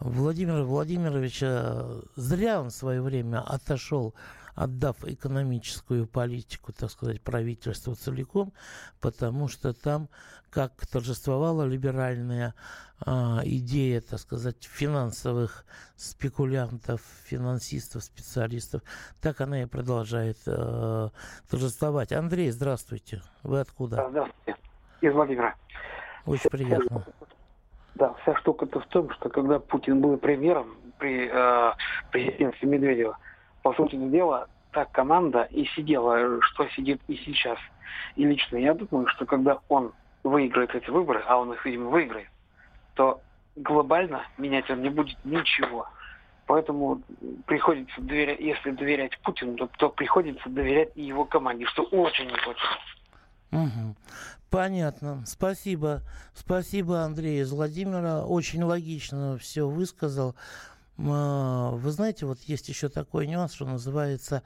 Владимира 0.00 0.64
Владимировича 0.64 1.84
зря 2.16 2.60
он 2.60 2.70
в 2.70 2.74
свое 2.74 3.02
время 3.02 3.40
отошел 3.40 4.14
отдав 4.54 5.04
экономическую 5.04 6.06
политику, 6.06 6.72
так 6.72 6.90
сказать, 6.90 7.20
правительству 7.22 7.94
целиком, 7.94 8.52
потому 9.00 9.48
что 9.48 9.72
там 9.72 10.08
как 10.50 10.72
торжествовала 10.86 11.64
либеральная 11.64 12.54
а, 13.06 13.40
идея, 13.44 14.00
так 14.00 14.18
сказать, 14.18 14.64
финансовых 14.64 15.64
спекулянтов, 15.96 17.00
финансистов, 17.24 18.02
специалистов, 18.02 18.82
так 19.22 19.40
она 19.40 19.62
и 19.62 19.66
продолжает 19.66 20.38
а, 20.46 21.10
торжествовать. 21.48 22.12
Андрей, 22.12 22.50
здравствуйте. 22.50 23.22
Вы 23.42 23.60
откуда? 23.60 24.06
Здравствуйте. 24.10 24.56
Из 25.00 25.12
Владимира. 25.12 25.54
Очень 26.26 26.50
приятно. 26.50 27.04
Да, 27.96 28.14
вся 28.22 28.34
штука-то 28.36 28.80
в 28.80 28.86
том, 28.86 29.10
что 29.10 29.28
когда 29.28 29.58
Путин 29.58 30.00
был 30.00 30.16
премьером 30.16 30.74
при 30.98 31.28
э, 31.30 31.72
президенте 32.10 32.64
Медведева, 32.64 33.18
по 33.62 33.72
сути 33.74 33.96
дела, 33.96 34.48
та 34.72 34.84
команда 34.84 35.42
и 35.50 35.64
сидела, 35.76 36.40
что 36.42 36.68
сидит 36.70 37.00
и 37.08 37.16
сейчас. 37.16 37.58
И 38.16 38.24
лично 38.24 38.56
я 38.56 38.74
думаю, 38.74 39.06
что 39.08 39.26
когда 39.26 39.58
он 39.68 39.92
выиграет 40.22 40.74
эти 40.74 40.90
выборы, 40.90 41.22
а 41.26 41.38
он 41.38 41.52
их, 41.52 41.64
видимо, 41.64 41.90
выиграет, 41.90 42.28
то 42.94 43.20
глобально 43.56 44.22
менять 44.38 44.70
он 44.70 44.82
не 44.82 44.90
будет 44.90 45.16
ничего. 45.24 45.86
Поэтому 46.46 47.00
приходится 47.46 48.00
доверять, 48.00 48.40
если 48.40 48.72
доверять 48.72 49.16
Путину, 49.20 49.56
то, 49.56 49.68
то 49.78 49.88
приходится 49.88 50.48
доверять 50.48 50.90
и 50.96 51.02
его 51.02 51.24
команде, 51.24 51.64
что 51.66 51.84
очень 51.84 52.26
не 52.26 52.38
хочется. 52.38 52.78
Угу. 53.52 53.96
Понятно. 54.50 55.22
Спасибо. 55.26 56.02
Спасибо, 56.34 57.02
Андрей 57.02 57.40
из 57.40 57.52
Владимира. 57.52 58.24
Очень 58.24 58.64
логично 58.64 59.38
все 59.38 59.68
высказал. 59.68 60.34
А, 61.08 61.70
вы 61.70 61.90
знаете, 61.90 62.26
вот 62.26 62.40
есть 62.42 62.68
еще 62.68 62.88
такой 62.88 63.26
нюанс, 63.26 63.54
что 63.54 63.66
называется 63.66 64.42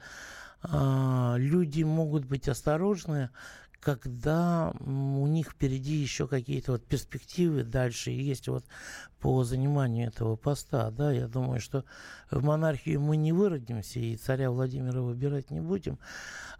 «люди 0.63 1.83
могут 1.83 2.25
быть 2.25 2.47
осторожны, 2.47 3.29
когда 3.85 4.73
у 4.79 5.27
них 5.27 5.51
впереди 5.51 5.93
еще 5.93 6.27
какие-то 6.27 6.71
вот 6.71 6.83
перспективы 6.83 7.63
дальше 7.63 8.09
есть 8.09 8.47
вот 8.47 8.65
по 9.19 9.43
заниманию 9.43 10.07
этого 10.07 10.35
поста, 10.35 10.89
да, 10.89 11.11
я 11.11 11.27
думаю, 11.27 11.59
что 11.59 11.85
в 12.31 12.43
монархию 12.43 12.99
мы 12.99 13.15
не 13.15 13.31
выродимся 13.31 13.99
и 13.99 14.15
царя 14.15 14.49
Владимира 14.49 15.01
выбирать 15.01 15.51
не 15.51 15.61
будем, 15.61 15.99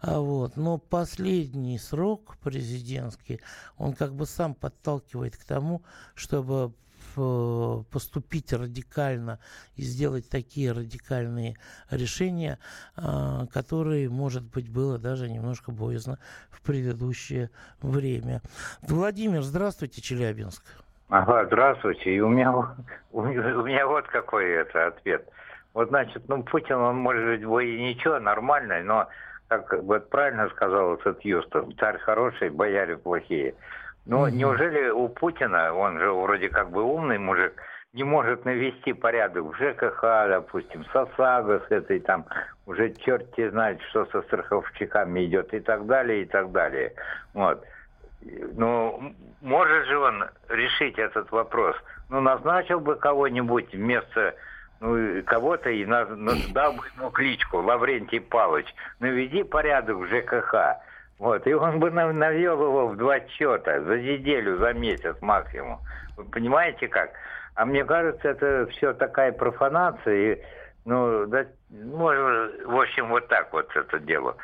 а 0.00 0.20
вот, 0.20 0.56
но 0.56 0.78
последний 0.78 1.80
срок 1.80 2.36
президентский, 2.36 3.40
он 3.76 3.94
как 3.94 4.14
бы 4.14 4.24
сам 4.24 4.54
подталкивает 4.54 5.36
к 5.36 5.42
тому, 5.42 5.82
чтобы 6.14 6.74
поступить 7.16 8.52
радикально 8.52 9.38
и 9.76 9.82
сделать 9.82 10.28
такие 10.28 10.72
радикальные 10.72 11.56
решения, 11.90 12.58
а, 12.96 13.46
которые, 13.46 14.08
может 14.08 14.44
быть, 14.44 14.70
было 14.70 14.98
даже 14.98 15.28
немножко 15.28 15.72
боязно 15.72 16.18
в 16.50 16.62
предыдущее 16.62 17.50
время. 17.80 18.40
Владимир, 18.82 19.42
здравствуйте, 19.42 20.00
Челябинск. 20.00 20.62
Ага, 21.08 21.46
здравствуйте. 21.46 22.14
И 22.14 22.20
у 22.20 22.28
меня, 22.28 22.52
у 23.12 23.22
меня, 23.22 23.86
вот 23.86 24.06
какой 24.08 24.50
это 24.50 24.88
ответ. 24.88 25.28
Вот, 25.74 25.88
значит, 25.88 26.22
ну, 26.28 26.42
Путин, 26.42 26.76
он, 26.76 26.96
может 26.96 27.24
быть, 27.24 27.42
и 27.42 27.82
ничего, 27.82 28.18
нормальный, 28.18 28.82
но, 28.82 29.08
как 29.48 29.72
вот 29.82 30.08
правильно 30.08 30.48
сказал 30.48 30.94
этот 30.94 31.22
Юстов, 31.24 31.68
царь 31.78 31.98
хороший, 31.98 32.48
бояре 32.50 32.96
плохие. 32.96 33.54
Но 34.06 34.22
угу. 34.22 34.28
неужели 34.28 34.88
у 34.88 35.08
Путина, 35.08 35.74
он 35.74 35.98
же 35.98 36.10
вроде 36.10 36.48
как 36.48 36.70
бы 36.70 36.82
умный 36.82 37.18
мужик, 37.18 37.52
не 37.92 38.04
может 38.04 38.44
навести 38.44 38.92
порядок 38.92 39.44
в 39.44 39.54
ЖКХ, 39.54 40.02
допустим, 40.28 40.84
с 40.84 40.94
ОСАГО, 40.94 41.62
с 41.66 41.72
этой 41.72 41.98
там, 42.00 42.26
уже 42.66 42.92
черти 42.92 43.48
знает, 43.48 43.80
что 43.90 44.04
со 44.06 44.22
страховщиками 44.22 45.24
идет 45.24 45.52
и 45.54 45.60
так 45.60 45.86
далее, 45.86 46.22
и 46.22 46.24
так 46.26 46.52
далее. 46.52 46.92
Вот. 47.32 47.64
Ну, 48.22 49.14
может 49.40 49.86
же 49.86 49.98
он 49.98 50.24
решить 50.48 50.98
этот 50.98 51.30
вопрос? 51.30 51.76
Ну, 52.10 52.20
назначил 52.20 52.80
бы 52.80 52.96
кого-нибудь 52.96 53.72
вместо 53.72 54.34
ну, 54.80 55.22
кого-то 55.24 55.70
и 55.70 55.86
на, 55.86 56.04
на, 56.04 56.32
дал 56.52 56.74
бы 56.74 56.82
ему 56.96 57.10
кличку 57.10 57.58
Лаврентий 57.58 58.20
Павлович. 58.20 58.66
Наведи 59.00 59.42
порядок 59.42 59.96
в 59.96 60.06
ЖКХ. 60.06 60.54
Вот, 61.18 61.46
и 61.46 61.54
он 61.54 61.78
бы 61.80 61.90
навел 61.90 62.62
его 62.62 62.88
в 62.88 62.96
два 62.96 63.20
счета 63.20 63.80
за 63.80 63.98
неделю, 63.98 64.58
за 64.58 64.74
месяц 64.74 65.16
максимум. 65.22 65.78
Вы 66.16 66.24
понимаете 66.24 66.88
как? 66.88 67.10
А 67.54 67.64
мне 67.64 67.84
кажется, 67.84 68.28
это 68.28 68.66
все 68.72 68.92
такая 68.92 69.32
профанация, 69.32 70.14
и, 70.14 70.42
ну, 70.84 71.26
да, 71.26 71.46
можно, 71.70 72.50
в 72.66 72.78
общем, 72.78 73.08
вот 73.08 73.28
так 73.28 73.50
вот 73.52 73.74
это 73.74 73.98
дело. 73.98 74.36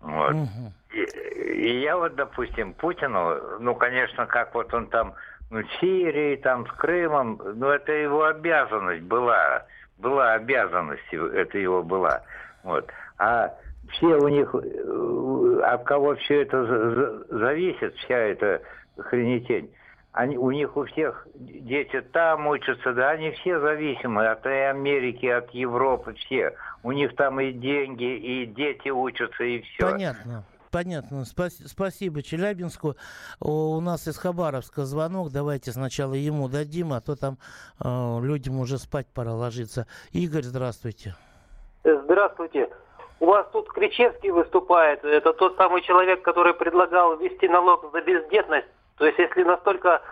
Вот. 0.00 0.34
Угу. 0.34 0.72
И, 0.94 1.00
и 1.00 1.80
я 1.80 1.96
вот, 1.96 2.16
допустим, 2.16 2.74
Путину, 2.74 3.58
ну, 3.60 3.74
конечно, 3.76 4.26
как 4.26 4.52
вот 4.54 4.74
он 4.74 4.88
там, 4.88 5.14
ну, 5.50 5.62
Сирии, 5.80 6.36
там, 6.36 6.66
с 6.66 6.72
Крымом, 6.72 7.40
ну, 7.54 7.68
это 7.68 7.92
его 7.92 8.24
обязанность 8.24 9.04
была, 9.04 9.64
была 9.98 10.32
обязанность, 10.32 11.12
это 11.12 11.56
его 11.56 11.84
была. 11.84 12.22
Вот. 12.64 12.90
А 13.18 13.52
все 13.92 14.16
у 14.16 14.28
них, 14.28 14.54
э, 14.54 14.58
от 15.62 15.84
кого 15.84 16.16
все 16.16 16.42
это 16.42 17.24
зависит, 17.28 17.94
вся 17.96 18.16
эта 18.16 18.62
хренетень, 18.96 19.70
они, 20.16 20.38
у 20.38 20.50
них 20.50 20.74
у 20.78 20.84
всех 20.86 21.28
дети 21.34 22.00
там 22.00 22.46
учатся, 22.46 22.94
да, 22.94 23.10
они 23.10 23.32
все 23.32 23.60
зависимы 23.60 24.26
от 24.26 24.46
Америки, 24.46 25.26
от 25.26 25.50
Европы, 25.50 26.14
все. 26.14 26.54
У 26.82 26.92
них 26.92 27.14
там 27.16 27.38
и 27.38 27.52
деньги, 27.52 28.16
и 28.16 28.46
дети 28.46 28.88
учатся, 28.88 29.44
и 29.44 29.60
все. 29.60 29.90
Понятно. 29.90 30.44
Понятно. 30.70 31.24
Спасибо 31.24 32.22
Челябинску. 32.22 32.96
У 33.40 33.80
нас 33.80 34.08
из 34.08 34.16
Хабаровска 34.16 34.84
звонок. 34.84 35.30
Давайте 35.32 35.72
сначала 35.72 36.14
ему 36.14 36.48
дадим, 36.48 36.92
а 36.92 37.00
то 37.00 37.14
там 37.14 37.38
э, 37.82 37.86
людям 38.22 38.58
уже 38.58 38.78
спать 38.78 39.06
пора 39.06 39.34
ложиться. 39.34 39.86
Игорь, 40.12 40.42
здравствуйте. 40.42 41.14
Здравствуйте. 41.84 42.70
У 43.18 43.26
вас 43.26 43.46
тут 43.52 43.68
Кричевский 43.72 44.30
выступает. 44.30 45.04
Это 45.04 45.32
тот 45.32 45.56
самый 45.56 45.82
человек, 45.82 46.22
который 46.22 46.54
предлагал 46.54 47.16
ввести 47.16 47.48
налог 47.48 47.90
за 47.92 48.02
бездетность. 48.02 48.68
То 48.98 49.06
есть, 49.06 49.18
если 49.18 49.42
настолько 49.42 50.02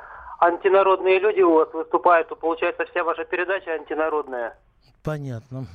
антинародные 0.41 1.19
люди 1.19 1.43
у 1.43 1.55
вас 1.55 1.73
выступают, 1.73 2.29
то 2.29 2.37
получается 2.37 2.85
вся 2.87 3.05
ваша 3.05 3.25
передача 3.25 3.73
антинародная. 3.73 4.59
Понятно. 5.03 5.67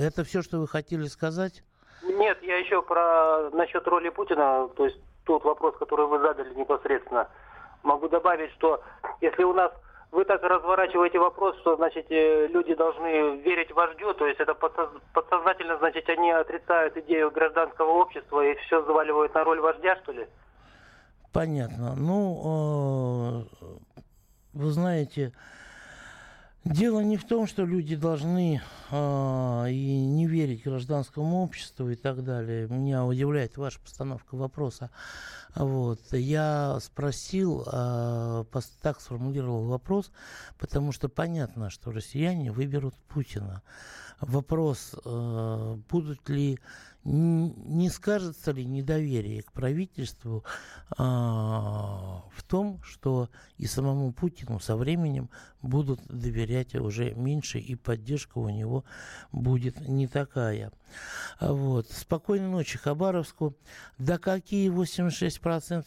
Это 0.00 0.24
все, 0.24 0.42
что 0.42 0.58
вы 0.58 0.68
хотели 0.68 1.04
сказать? 1.04 1.62
Нет, 2.02 2.38
я 2.42 2.58
еще 2.58 2.82
про 2.82 3.50
насчет 3.52 3.86
роли 3.86 4.08
Путина, 4.10 4.68
то 4.76 4.84
есть 4.84 4.98
тот 5.24 5.44
вопрос, 5.44 5.76
который 5.78 6.06
вы 6.06 6.18
задали 6.18 6.52
непосредственно. 6.54 7.28
Могу 7.82 8.08
добавить, 8.08 8.50
что 8.52 8.82
если 9.20 9.44
у 9.44 9.52
нас 9.52 9.72
вы 10.14 10.24
так 10.24 10.42
разворачиваете 10.44 11.18
вопрос, 11.18 11.58
что, 11.58 11.76
значит, 11.76 12.06
э, 12.10 12.46
люди 12.46 12.74
должны 12.74 13.36
верить 13.42 13.72
вождю, 13.72 14.14
то 14.14 14.26
есть 14.26 14.38
это 14.38 14.54
подсознательно, 14.54 15.76
значит, 15.78 16.08
они 16.08 16.30
отрицают 16.30 16.96
идею 16.98 17.32
гражданского 17.32 17.90
общества 17.90 18.44
и 18.44 18.54
все 18.66 18.82
заваливают 18.84 19.34
на 19.34 19.42
роль 19.42 19.60
вождя, 19.60 19.96
что 20.02 20.12
ли? 20.12 20.26
Понятно. 21.32 21.96
Ну, 21.96 23.44
э, 23.60 23.66
вы 24.52 24.70
знаете, 24.70 25.32
Дело 26.64 27.00
не 27.00 27.18
в 27.18 27.24
том, 27.24 27.46
что 27.46 27.66
люди 27.66 27.94
должны 27.94 28.62
э, 28.90 29.70
и 29.70 30.06
не 30.06 30.26
верить 30.26 30.64
гражданскому 30.64 31.42
обществу 31.42 31.90
и 31.90 31.94
так 31.94 32.24
далее. 32.24 32.68
Меня 32.68 33.04
удивляет 33.04 33.58
ваша 33.58 33.78
постановка 33.80 34.34
вопроса. 34.34 34.90
Вот. 35.54 36.00
Я 36.12 36.78
спросил, 36.80 37.64
э, 37.66 38.44
так 38.80 39.00
сформулировал 39.00 39.66
вопрос, 39.66 40.10
потому 40.58 40.92
что 40.92 41.08
понятно, 41.08 41.70
что 41.70 41.92
россияне 41.92 42.50
выберут 42.50 42.94
Путина. 43.08 43.62
Вопрос, 44.20 44.94
э, 45.04 45.76
будут 45.88 46.28
ли 46.28 46.58
не 47.04 47.90
скажется 47.90 48.52
ли 48.52 48.64
недоверие 48.64 49.42
к 49.42 49.52
правительству 49.52 50.42
а, 50.96 52.22
в 52.34 52.42
том, 52.44 52.82
что 52.82 53.28
и 53.58 53.66
самому 53.66 54.12
Путину 54.12 54.58
со 54.58 54.74
временем 54.74 55.28
будут 55.60 56.00
доверять 56.06 56.74
уже 56.74 57.12
меньше, 57.14 57.58
и 57.58 57.74
поддержка 57.74 58.38
у 58.38 58.48
него 58.48 58.84
будет 59.32 59.80
не 59.80 60.06
такая. 60.06 60.72
Вот. 61.40 61.90
Спокойной 61.90 62.48
ночи 62.48 62.78
Хабаровску. 62.78 63.54
Да 63.98 64.18
какие 64.18 64.70
86%, 64.70 65.40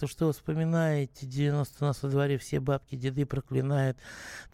что 0.08 0.28
вы 0.28 0.34
вспоминаете, 0.34 1.26
90 1.26 1.84
у 1.84 1.88
нас 1.88 2.04
во 2.04 2.10
дворе 2.10 2.38
все 2.38 2.60
бабки, 2.60 2.96
деды 2.96 3.26
проклинают, 3.26 3.98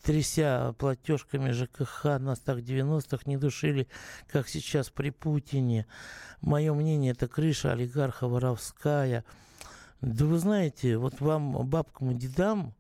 тряся 0.02 0.74
платежками 0.78 1.52
ЖКХ, 1.52 2.06
нас 2.20 2.40
так 2.40 2.60
90-х 2.60 3.24
не 3.26 3.36
душили, 3.36 3.90
как 4.32 4.48
сейчас 4.48 4.90
при 4.90 5.10
Путине. 5.10 5.88
Мое 6.40 6.74
мнение, 6.74 7.12
это 7.12 7.28
крыша 7.28 7.74
олигарха 7.74 8.30
воровская. 8.30 9.26
Да 10.00 10.24
вы 10.24 10.40
знаете, 10.40 10.96
вот 10.96 11.20
вам, 11.20 11.68
бабкам 11.68 12.12
и 12.12 12.16
дедам, 12.16 12.74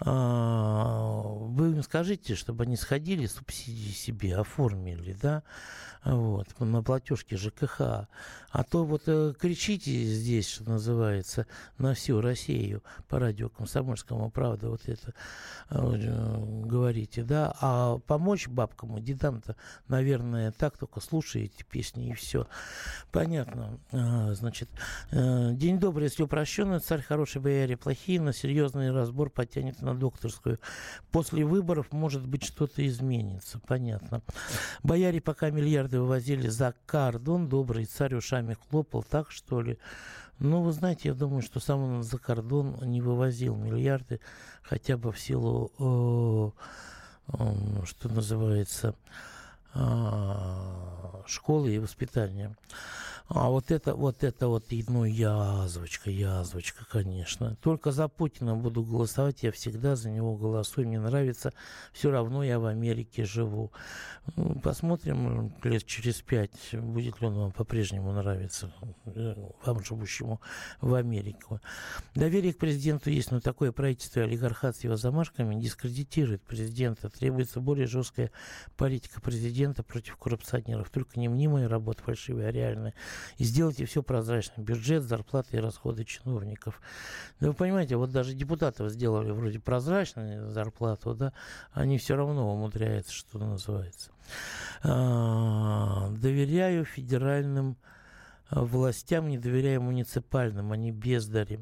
вы 0.00 1.72
им 1.72 1.82
скажите, 1.82 2.34
чтобы 2.34 2.64
они 2.64 2.76
сходили, 2.76 3.26
субсидии 3.26 3.92
себе 3.92 4.36
оформили, 4.36 5.16
да, 5.20 5.42
вот, 6.04 6.48
на 6.58 6.82
платежке 6.82 7.36
ЖКХ. 7.36 8.08
А 8.52 8.64
то 8.64 8.84
вот 8.84 9.02
э, 9.06 9.32
кричите 9.38 9.92
здесь, 10.04 10.48
что 10.48 10.64
называется, 10.64 11.46
на 11.78 11.94
всю 11.94 12.20
Россию 12.20 12.82
по 13.08 13.18
радио 13.18 13.48
Комсомольскому, 13.48 14.30
правда, 14.30 14.70
вот 14.70 14.88
это 14.88 15.14
э, 15.68 16.64
говорите, 16.64 17.22
да, 17.22 17.54
а 17.60 17.98
помочь 17.98 18.48
бабкам 18.48 18.98
и 18.98 19.02
дедам-то, 19.02 19.56
наверное, 19.86 20.52
так 20.52 20.78
только 20.78 21.00
слушаете 21.00 21.64
песни 21.64 22.08
и 22.08 22.14
все. 22.14 22.48
Понятно. 23.12 23.78
А, 23.92 24.32
значит, 24.34 24.68
э, 25.10 25.52
день 25.52 25.78
добрый, 25.78 26.04
если 26.04 26.22
упрощенно, 26.22 26.80
царь 26.80 27.02
хороший, 27.02 27.40
бояре 27.40 27.76
плохие, 27.76 28.20
на 28.20 28.32
серьезный 28.32 28.90
разбор 28.90 29.30
потянет 29.30 29.80
на 29.82 29.89
докторскую. 29.94 30.58
После 31.10 31.44
выборов, 31.44 31.92
может 31.92 32.26
быть, 32.26 32.44
что-то 32.44 32.86
изменится. 32.86 33.60
Понятно. 33.66 34.22
Бояре 34.82 35.20
пока 35.20 35.50
миллиарды 35.50 36.00
вывозили 36.00 36.48
за 36.48 36.74
кордон, 36.86 37.48
добрый 37.48 37.84
царь 37.84 38.14
ушами 38.14 38.56
хлопал, 38.68 39.02
так 39.02 39.30
что 39.30 39.60
ли? 39.60 39.78
Ну, 40.38 40.62
вы 40.62 40.72
знаете, 40.72 41.10
я 41.10 41.14
думаю, 41.14 41.42
что 41.42 41.60
сам 41.60 41.80
он 41.80 42.02
за 42.02 42.18
кордон 42.18 42.78
не 42.82 43.02
вывозил 43.02 43.56
миллиарды, 43.56 44.20
хотя 44.62 44.96
бы 44.96 45.12
в 45.12 45.20
силу, 45.20 46.54
э, 47.28 47.34
э, 47.38 47.84
что 47.84 48.08
называется, 48.08 48.94
э, 49.74 51.22
школы 51.26 51.74
и 51.74 51.78
воспитания. 51.78 52.56
А 53.32 53.48
вот 53.48 53.70
это, 53.70 53.94
вот 53.94 54.24
это 54.24 54.48
вот, 54.48 54.64
ну, 54.88 55.04
язвочка, 55.04 56.10
язвочка, 56.10 56.84
конечно. 56.84 57.56
Только 57.62 57.92
за 57.92 58.08
Путина 58.08 58.56
буду 58.56 58.82
голосовать, 58.82 59.44
я 59.44 59.52
всегда 59.52 59.94
за 59.94 60.10
него 60.10 60.36
голосую, 60.36 60.88
мне 60.88 60.98
нравится. 60.98 61.52
Все 61.92 62.10
равно 62.10 62.42
я 62.42 62.58
в 62.58 62.66
Америке 62.66 63.24
живу. 63.24 63.70
Ну, 64.34 64.58
посмотрим 64.58 65.54
лет 65.62 65.86
через 65.86 66.20
пять, 66.22 66.74
будет 66.74 67.20
ли 67.20 67.28
он 67.28 67.34
вам 67.34 67.52
по-прежнему 67.52 68.10
нравиться, 68.10 68.72
э, 69.06 69.34
вам 69.64 69.84
живущему 69.84 70.40
в 70.80 70.94
Америке. 70.94 71.60
Доверие 72.16 72.52
к 72.52 72.58
президенту 72.58 73.10
есть, 73.10 73.30
но 73.30 73.38
такое 73.38 73.70
правительство 73.70 74.22
олигархат 74.22 74.76
с 74.76 74.82
его 74.82 74.96
замашками 74.96 75.54
дискредитирует 75.54 76.42
президента. 76.42 77.08
Требуется 77.08 77.60
более 77.60 77.86
жесткая 77.86 78.32
политика 78.76 79.20
президента 79.20 79.84
против 79.84 80.16
коррупционеров. 80.16 80.90
Только 80.90 81.20
не 81.20 81.28
мнимая 81.28 81.68
работа 81.68 82.02
фальшивая, 82.02 82.48
а 82.48 82.52
реальная 82.52 82.92
и 83.38 83.44
сделайте 83.44 83.84
все 83.84 84.02
прозрачно. 84.02 84.60
Бюджет, 84.60 85.02
зарплаты 85.02 85.56
и 85.56 85.60
расходы 85.60 86.04
чиновников. 86.04 86.80
Да 87.40 87.48
вы 87.48 87.54
понимаете, 87.54 87.96
вот 87.96 88.10
даже 88.10 88.34
депутатов 88.34 88.90
сделали 88.90 89.30
вроде 89.30 89.58
прозрачную 89.58 90.50
зарплату, 90.50 91.14
да, 91.14 91.32
они 91.72 91.98
все 91.98 92.16
равно 92.16 92.52
умудряются, 92.52 93.12
что 93.12 93.38
называется. 93.38 94.10
А, 94.82 96.10
доверяю 96.10 96.84
федеральным 96.84 97.76
а, 98.48 98.64
властям, 98.64 99.28
не 99.28 99.38
доверяю 99.38 99.82
муниципальным, 99.82 100.72
они 100.72 100.92
бездари. 100.92 101.60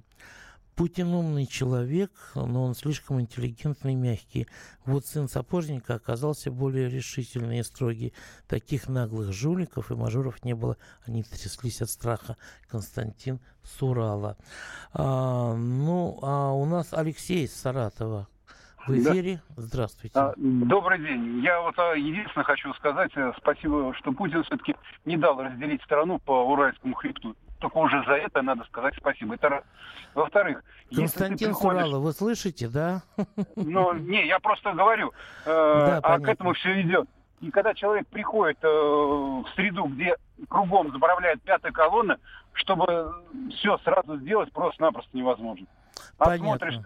Путин 0.78 1.12
умный 1.12 1.46
человек, 1.46 2.12
но 2.36 2.62
он 2.62 2.74
слишком 2.76 3.20
интеллигентный 3.20 3.94
и 3.94 3.96
мягкий. 3.96 4.46
Вот 4.86 5.04
сын 5.06 5.28
сапожника 5.28 5.94
оказался 5.94 6.52
более 6.52 6.88
решительный 6.88 7.58
и 7.58 7.62
строгий. 7.64 8.14
Таких 8.46 8.88
наглых 8.88 9.32
жуликов 9.32 9.90
и 9.90 9.96
мажоров 9.96 10.44
не 10.44 10.54
было. 10.54 10.76
Они 11.04 11.24
тряслись 11.24 11.82
от 11.82 11.90
страха. 11.90 12.36
Константин 12.70 13.40
Сурала. 13.64 14.36
А, 14.92 15.56
ну, 15.56 16.16
а 16.22 16.52
у 16.52 16.64
нас 16.64 16.94
Алексей 16.94 17.46
из 17.46 17.56
Саратова. 17.56 18.28
В 18.86 18.92
эфире. 18.92 19.42
Да. 19.56 19.62
Здравствуйте. 19.62 20.16
А, 20.16 20.32
добрый 20.36 21.00
день. 21.00 21.40
Я 21.42 21.60
вот 21.60 21.76
а, 21.76 21.94
единственное 21.94 22.44
хочу 22.44 22.72
сказать 22.74 23.10
э, 23.16 23.32
спасибо, 23.38 23.92
что 23.94 24.12
Путин 24.12 24.44
все-таки 24.44 24.76
не 25.04 25.16
дал 25.16 25.42
разделить 25.42 25.82
страну 25.82 26.20
по 26.20 26.44
Уральскому 26.44 26.94
хребту 26.94 27.34
только 27.58 27.78
уже 27.78 28.02
за 28.04 28.12
это 28.12 28.42
надо 28.42 28.64
сказать 28.64 28.94
спасибо. 28.96 29.34
Это. 29.34 29.62
Во-вторых, 30.14 30.62
Константин 30.94 31.48
приходишь... 31.48 31.82
Сурала, 31.82 32.00
вы 32.00 32.12
слышите, 32.12 32.68
да? 32.68 33.02
Ну, 33.56 33.92
не, 33.92 34.26
я 34.26 34.38
просто 34.38 34.72
говорю, 34.72 35.12
э, 35.44 35.46
да, 35.46 35.98
а 36.02 36.18
к 36.18 36.28
этому 36.28 36.54
все 36.54 36.80
идет. 36.80 37.08
И 37.40 37.50
когда 37.50 37.74
человек 37.74 38.08
приходит 38.08 38.58
э, 38.62 38.66
в 38.68 39.46
среду, 39.54 39.84
где 39.84 40.16
кругом 40.48 40.90
заправляет 40.92 41.40
пятая 41.42 41.72
колонна, 41.72 42.18
чтобы 42.52 43.14
все 43.56 43.78
сразу 43.78 44.16
сделать 44.18 44.52
просто-напросто 44.52 45.16
невозможно. 45.16 45.66
А 46.18 46.36
смотришь, 46.36 46.78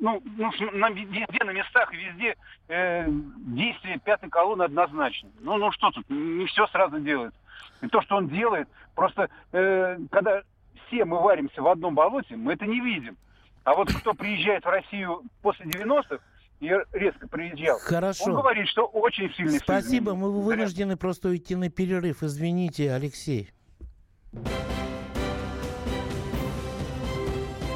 ну, 0.00 0.22
ну 0.36 0.50
на, 0.72 0.90
везде 0.90 1.44
на 1.44 1.50
местах, 1.50 1.92
везде 1.92 2.36
э, 2.68 3.06
действие 3.08 3.98
пятой 3.98 4.28
колонны 4.28 4.62
однозначно. 4.62 5.28
Ну, 5.40 5.56
ну 5.56 5.72
что 5.72 5.90
тут, 5.90 6.08
не 6.08 6.46
все 6.46 6.66
сразу 6.68 7.00
делается. 7.00 7.38
И 7.82 7.88
то, 7.88 8.00
что 8.02 8.16
он 8.16 8.28
делает, 8.28 8.68
просто 8.94 9.28
э, 9.52 9.98
когда 10.10 10.42
все 10.86 11.04
мы 11.04 11.20
варимся 11.20 11.62
в 11.62 11.68
одном 11.68 11.94
болоте, 11.94 12.36
мы 12.36 12.54
это 12.54 12.66
не 12.66 12.80
видим. 12.80 13.16
А 13.64 13.74
вот 13.74 13.92
кто 13.92 14.14
приезжает 14.14 14.64
в 14.64 14.68
Россию 14.68 15.22
после 15.42 15.66
90-х, 15.66 16.18
и 16.60 16.70
резко 16.92 17.28
приезжал. 17.28 17.78
Хорошо. 17.80 18.24
Он 18.24 18.34
говорит, 18.36 18.66
что 18.68 18.86
очень 18.86 19.32
сильный 19.34 19.58
Спасибо, 19.58 20.14
мы 20.14 20.32
вынуждены 20.32 20.92
Зря. 20.92 20.96
просто 20.96 21.28
уйти 21.28 21.54
на 21.54 21.68
перерыв. 21.68 22.22
Извините, 22.22 22.92
Алексей. 22.92 23.50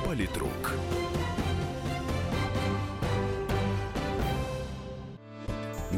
Политрук. 0.06 0.72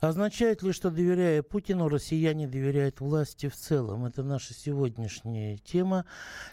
Означает 0.00 0.62
ли, 0.62 0.72
что 0.72 0.90
доверяя 0.90 1.42
Путину, 1.42 1.88
россияне 1.88 2.46
доверяют 2.46 3.00
власти 3.00 3.48
в 3.48 3.56
целом? 3.56 4.06
Это 4.06 4.22
наша 4.22 4.54
сегодняшняя 4.54 5.56
тема. 5.56 6.04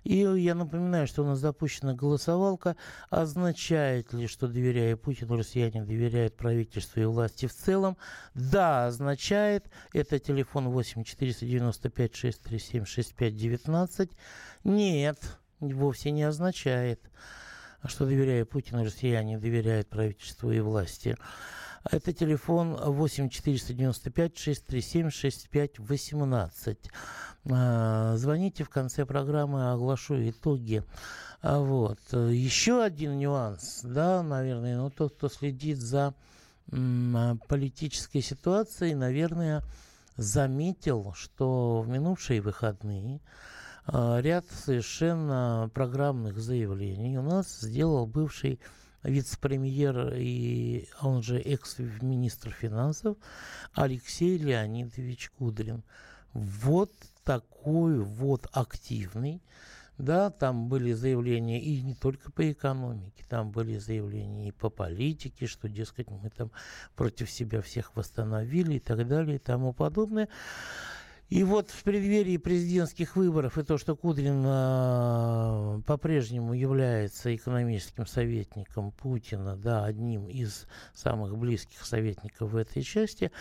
И 0.03 0.17
я 0.17 0.55
напоминаю, 0.55 1.05
что 1.07 1.23
у 1.23 1.25
нас 1.25 1.39
запущена 1.39 1.93
голосовалка. 1.93 2.75
Означает 3.09 4.13
ли, 4.13 4.27
что 4.27 4.47
доверяя 4.47 4.95
Путину, 4.95 5.37
россияне 5.37 5.83
доверяют 5.83 6.35
правительству 6.35 7.01
и 7.01 7.05
власти 7.05 7.45
в 7.45 7.53
целом? 7.53 7.97
Да, 8.33 8.87
означает. 8.87 9.69
Это 9.93 10.17
телефон 10.17 10.69
8 10.69 11.03
495 11.03 12.15
637 12.15 12.85
6519. 12.85 14.09
Нет, 14.63 15.19
вовсе 15.59 16.09
не 16.09 16.23
означает, 16.23 16.99
что 17.85 18.05
доверяя 18.05 18.45
Путину, 18.45 18.83
россияне 18.83 19.37
доверяют 19.37 19.87
правительству 19.89 20.51
и 20.51 20.59
власти. 20.59 21.15
Это 21.91 22.13
телефон 22.13 22.75
8 22.75 23.29
495 23.29 24.37
637 24.37 25.09
6518. 25.11 26.77
Звоните 27.43 28.63
в 28.63 28.69
конце 28.69 29.05
программы, 29.05 29.71
оглашу 29.71 30.29
итоги. 30.29 30.83
А 31.41 31.59
вот. 31.59 31.99
Еще 32.11 32.81
один 32.81 33.19
нюанс, 33.19 33.81
да, 33.83 34.23
наверное, 34.23 34.77
ну, 34.77 34.89
тот, 34.89 35.13
кто 35.15 35.29
следит 35.29 35.77
за 35.77 36.15
м, 36.71 37.39
политической 37.47 38.21
ситуацией, 38.21 38.95
наверное, 38.95 39.61
заметил, 40.17 41.13
что 41.15 41.81
в 41.81 41.87
минувшие 41.87 42.41
выходные 42.41 43.21
а, 43.85 44.19
ряд 44.21 44.45
совершенно 44.49 45.69
программных 45.73 46.39
заявлений 46.39 47.19
у 47.19 47.21
нас 47.21 47.59
сделал 47.59 48.07
бывший 48.07 48.59
вице-премьер 49.05 50.13
и 50.15 50.87
он 51.01 51.21
же 51.21 51.39
экс-министр 51.39 52.51
финансов 52.51 53.17
Алексей 53.73 54.37
Леонидович 54.37 55.31
Кудрин. 55.37 55.83
Вот 56.33 56.91
такой 57.23 57.99
вот 57.99 58.47
активный, 58.51 59.41
да, 59.97 60.29
там 60.29 60.67
были 60.67 60.91
заявления 60.93 61.61
и 61.61 61.81
не 61.81 61.95
только 61.95 62.31
по 62.31 62.51
экономике, 62.51 63.25
там 63.29 63.51
были 63.51 63.77
заявления 63.77 64.49
и 64.49 64.51
по 64.51 64.69
политике, 64.69 65.47
что, 65.47 65.69
дескать, 65.69 66.09
мы 66.09 66.29
там 66.29 66.51
против 66.95 67.31
себя 67.31 67.61
всех 67.61 67.95
восстановили 67.95 68.75
и 68.75 68.79
так 68.79 69.07
далее 69.07 69.37
и 69.37 69.39
тому 69.39 69.71
подобное. 69.71 70.27
И 71.29 71.43
вот 71.43 71.71
в 71.71 71.83
преддверии 71.83 72.37
президентских 72.37 73.15
выборов 73.15 73.57
и 73.57 73.63
то, 73.63 73.79
что 73.79 73.95
Кудрин 73.95 74.43
э, 74.45 75.81
по-прежнему 75.87 76.53
является 76.53 77.35
экономическим 77.35 78.05
советником 78.05 78.91
Путина, 78.91 79.57
да, 79.57 79.85
одним 79.85 80.29
из 80.29 80.67
самых 80.93 81.35
близких 81.35 81.83
советников 81.83 82.51
в 82.51 82.55
этой 82.55 82.83
части, 82.83 83.31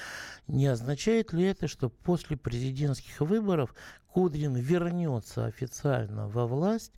не 0.47 0.67
означает 0.67 1.35
ли 1.35 1.45
это, 1.45 1.69
что 1.69 1.91
после 1.91 2.39
президентских 2.39 3.21
выборов 3.21 3.75
Кудрин 4.15 4.55
вернется 4.55 5.45
официально 5.45 6.27
во 6.27 6.47
власть, 6.47 6.93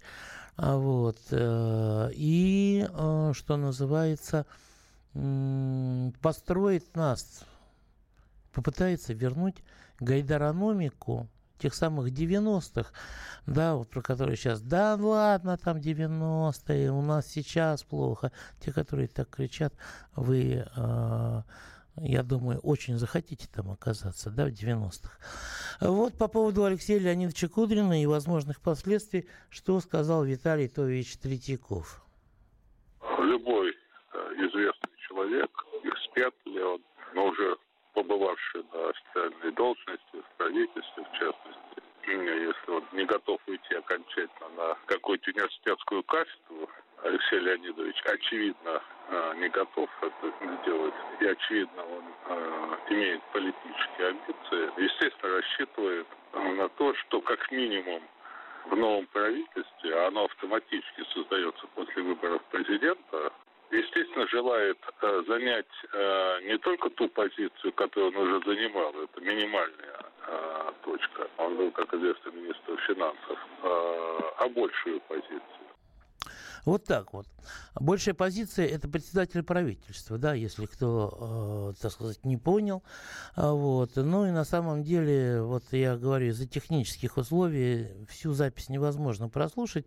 а 0.57 0.77
вот, 0.77 1.19
э, 1.33 2.11
и, 2.15 2.87
э, 2.89 3.33
что 3.35 3.57
называется, 3.57 4.47
э, 5.15 6.11
построит 6.23 6.95
нас, 6.95 7.43
попытается 8.53 9.15
вернуть 9.15 9.57
гайдарономику 10.01 11.29
тех 11.59 11.75
самых 11.75 12.09
90-х, 12.09 12.91
да, 13.47 13.77
вот 13.77 13.89
про 13.89 14.03
которые 14.03 14.37
сейчас, 14.37 14.61
да 14.61 14.97
ладно, 14.99 15.57
там 15.57 15.79
90-е, 15.79 16.91
у 16.91 17.03
нас 17.03 17.27
сейчас 17.29 17.83
плохо. 17.83 18.33
Те, 18.61 18.73
которые 18.73 19.09
так 19.09 19.31
кричат, 19.31 19.73
вы, 20.15 20.67
э, 20.77 21.43
я 21.97 22.23
думаю, 22.23 22.59
очень 22.61 22.99
захотите 22.99 23.49
там 23.55 23.71
оказаться, 23.71 24.31
да, 24.31 24.47
в 24.47 24.49
90-х. 24.49 25.11
Вот 25.81 26.19
по 26.19 26.29
поводу 26.29 26.65
Алексея 26.65 27.01
Леонидовича 27.01 27.49
Кудрина 27.49 28.01
и 28.03 28.07
возможных 28.07 28.61
последствий, 28.61 29.29
что 29.49 29.81
сказал 29.81 30.25
Виталий 30.25 30.69
Тович 30.69 31.17
Третьяков. 31.19 32.03
Любой 33.21 33.71
э, 33.71 33.73
известный 34.35 34.97
человек, 35.09 35.51
эксперт 35.85 36.35
ли 36.45 36.63
он, 36.63 36.83
но 37.15 37.27
уже 37.29 37.57
побывавший 37.97 38.63
на 38.75 38.91
официальной 38.91 39.53
должности, 39.53 40.13
в 40.13 40.37
правительстве 40.37 41.03
в 41.03 41.19
частности, 41.19 41.83
если 42.07 42.71
он 42.71 42.85
не 42.93 43.05
готов 43.05 43.41
уйти 43.47 43.75
окончательно 43.75 44.49
на 44.57 44.77
какую-то 44.85 45.31
университетскую 45.31 46.03
кафедру, 46.05 46.69
Алексей 47.03 47.39
Леонидович, 47.41 48.03
очевидно, 48.05 48.83
э, 49.09 49.35
не 49.39 49.49
готов 49.49 49.89
это 50.03 50.33
сделать. 50.63 50.95
И, 51.21 51.27
очевидно, 51.27 51.83
он 51.85 52.05
э, 52.29 52.77
имеет 52.91 53.23
политические 53.33 54.09
амбиции. 54.09 54.83
Естественно, 54.83 55.37
рассчитывает 55.37 56.07
на 56.33 56.69
то, 56.69 56.95
что 56.95 57.21
как 57.23 57.51
минимум 57.51 58.03
в 58.67 58.77
новом 58.77 59.07
правительстве, 59.07 60.07
оно 60.07 60.25
автоматически 60.25 61.03
создается 61.15 61.67
после 61.75 62.03
выборов 62.03 62.43
президента, 62.51 63.33
естественно, 63.71 64.27
желает 64.29 64.79
э, 65.03 65.23
занять 65.27 65.67
э, 65.93 66.41
не 66.43 66.59
только 66.59 66.91
ту 66.91 67.09
позицию, 67.09 67.73
которую 67.73 68.13
он 68.13 68.29
уже 68.29 68.45
занимал, 68.47 68.95
это 69.03 69.21
минимальная 69.21 70.01
э, 70.27 70.73
точка, 70.85 71.29
он 71.39 71.57
был, 71.57 71.71
как 71.73 71.93
известно, 71.95 72.31
министр 72.31 72.77
финансов, 72.87 73.39
а 73.63 74.49
большую 74.49 75.01
позицию. 75.01 75.66
Вот 76.67 76.85
так 76.85 77.13
вот. 77.13 77.29
Большая 77.77 78.15
позиция– 78.15 78.67
это 78.67 78.89
председатель 78.89 79.45
правительства, 79.45 80.19
да, 80.19 80.35
если 80.35 80.67
кто, 80.67 81.73
э, 81.77 81.81
так 81.81 81.93
сказать, 81.93 82.25
не 82.25 82.37
понял. 82.37 82.83
А 83.37 83.53
вот. 83.53 83.93
Ну 83.95 84.27
и 84.27 84.33
на 84.33 84.45
самом 84.45 84.83
деле, 84.83 85.43
вот 85.43 85.63
я 85.71 85.97
говорю, 85.97 86.27
из-за 86.31 86.49
технических 86.49 87.19
условий 87.19 88.05
всю 88.09 88.33
запись 88.33 88.69
невозможно 88.69 89.29
прослушать. 89.29 89.87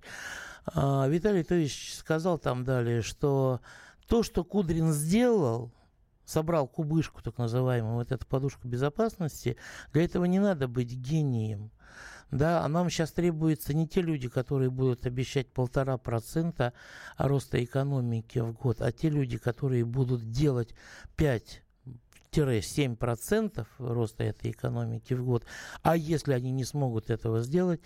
А, 0.74 1.06
Виталий 1.10 1.44
Тович 1.44 1.96
сказал 1.96 2.38
там 2.38 2.64
далее, 2.64 3.02
что 3.02 3.60
то, 4.08 4.24
что 4.24 4.46
Кудрин 4.46 4.94
сделал, 4.94 5.74
собрал 6.24 6.66
кубышку, 6.66 7.22
так 7.22 7.38
называемую, 7.38 7.96
вот 7.96 8.14
эту 8.14 8.26
подушку 8.26 8.70
безопасности, 8.70 9.58
для 9.92 10.06
этого 10.06 10.24
не 10.24 10.40
надо 10.40 10.70
быть 10.70 10.94
гением. 10.94 11.72
Да, 12.32 12.64
а 12.64 12.68
нам 12.68 12.90
сейчас 12.90 13.12
требуются 13.12 13.74
не 13.74 13.88
те 13.88 14.02
люди, 14.02 14.30
которые 14.30 14.70
будут 14.70 15.06
обещать 15.06 15.52
полтора 15.52 15.98
процента 15.98 16.74
роста 17.18 17.64
экономики 17.64 18.40
в 18.40 18.54
год, 18.54 18.82
а 18.82 18.92
те 18.92 19.10
люди, 19.10 19.38
которые 19.38 19.84
будут 19.84 20.30
делать 20.32 20.76
5 21.16 21.64
7% 22.32 23.66
роста 23.80 24.24
этой 24.24 24.52
экономики 24.52 25.14
в 25.14 25.26
год. 25.26 25.46
А 25.82 25.98
если 25.98 26.34
они 26.34 26.52
не 26.52 26.64
смогут 26.64 27.10
этого 27.10 27.42
сделать, 27.42 27.82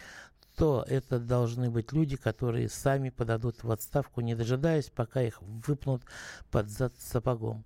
то 0.58 0.86
это 0.88 1.20
должны 1.20 1.70
быть 1.70 1.92
люди, 1.92 2.16
которые 2.16 2.70
сами 2.70 3.10
подадут 3.10 3.64
в 3.64 3.72
отставку, 3.72 4.22
не 4.22 4.36
дожидаясь, 4.36 4.90
пока 4.90 5.22
их 5.22 5.42
выпнут 5.42 6.04
под 6.52 6.70
зад 6.70 6.94
сапогом. 6.98 7.66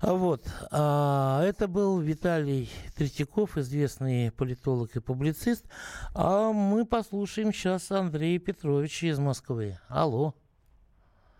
Вот. 0.00 0.42
А 0.70 1.42
это 1.44 1.68
был 1.68 2.00
Виталий 2.00 2.70
Третьяков, 2.96 3.56
известный 3.56 4.30
политолог 4.32 4.96
и 4.96 5.00
публицист. 5.00 5.68
А 6.14 6.52
мы 6.52 6.84
послушаем 6.84 7.52
сейчас 7.52 7.90
Андрея 7.90 8.38
Петровича 8.38 9.08
из 9.08 9.18
Москвы. 9.18 9.78
Алло. 9.88 10.34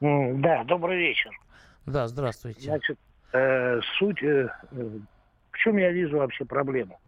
Да, 0.01 0.65
добрый 0.65 0.99
вечер. 0.99 1.31
Да, 1.87 2.07
здравствуйте. 2.07 2.63
Значит, 2.63 2.99
э, 3.33 3.81
суть, 3.99 4.23
э, 4.23 4.49
в 4.71 5.57
чем 5.59 5.77
я 5.77 5.91
вижу 5.91 6.19
вообще 6.19 6.45
проблему? 6.45 7.01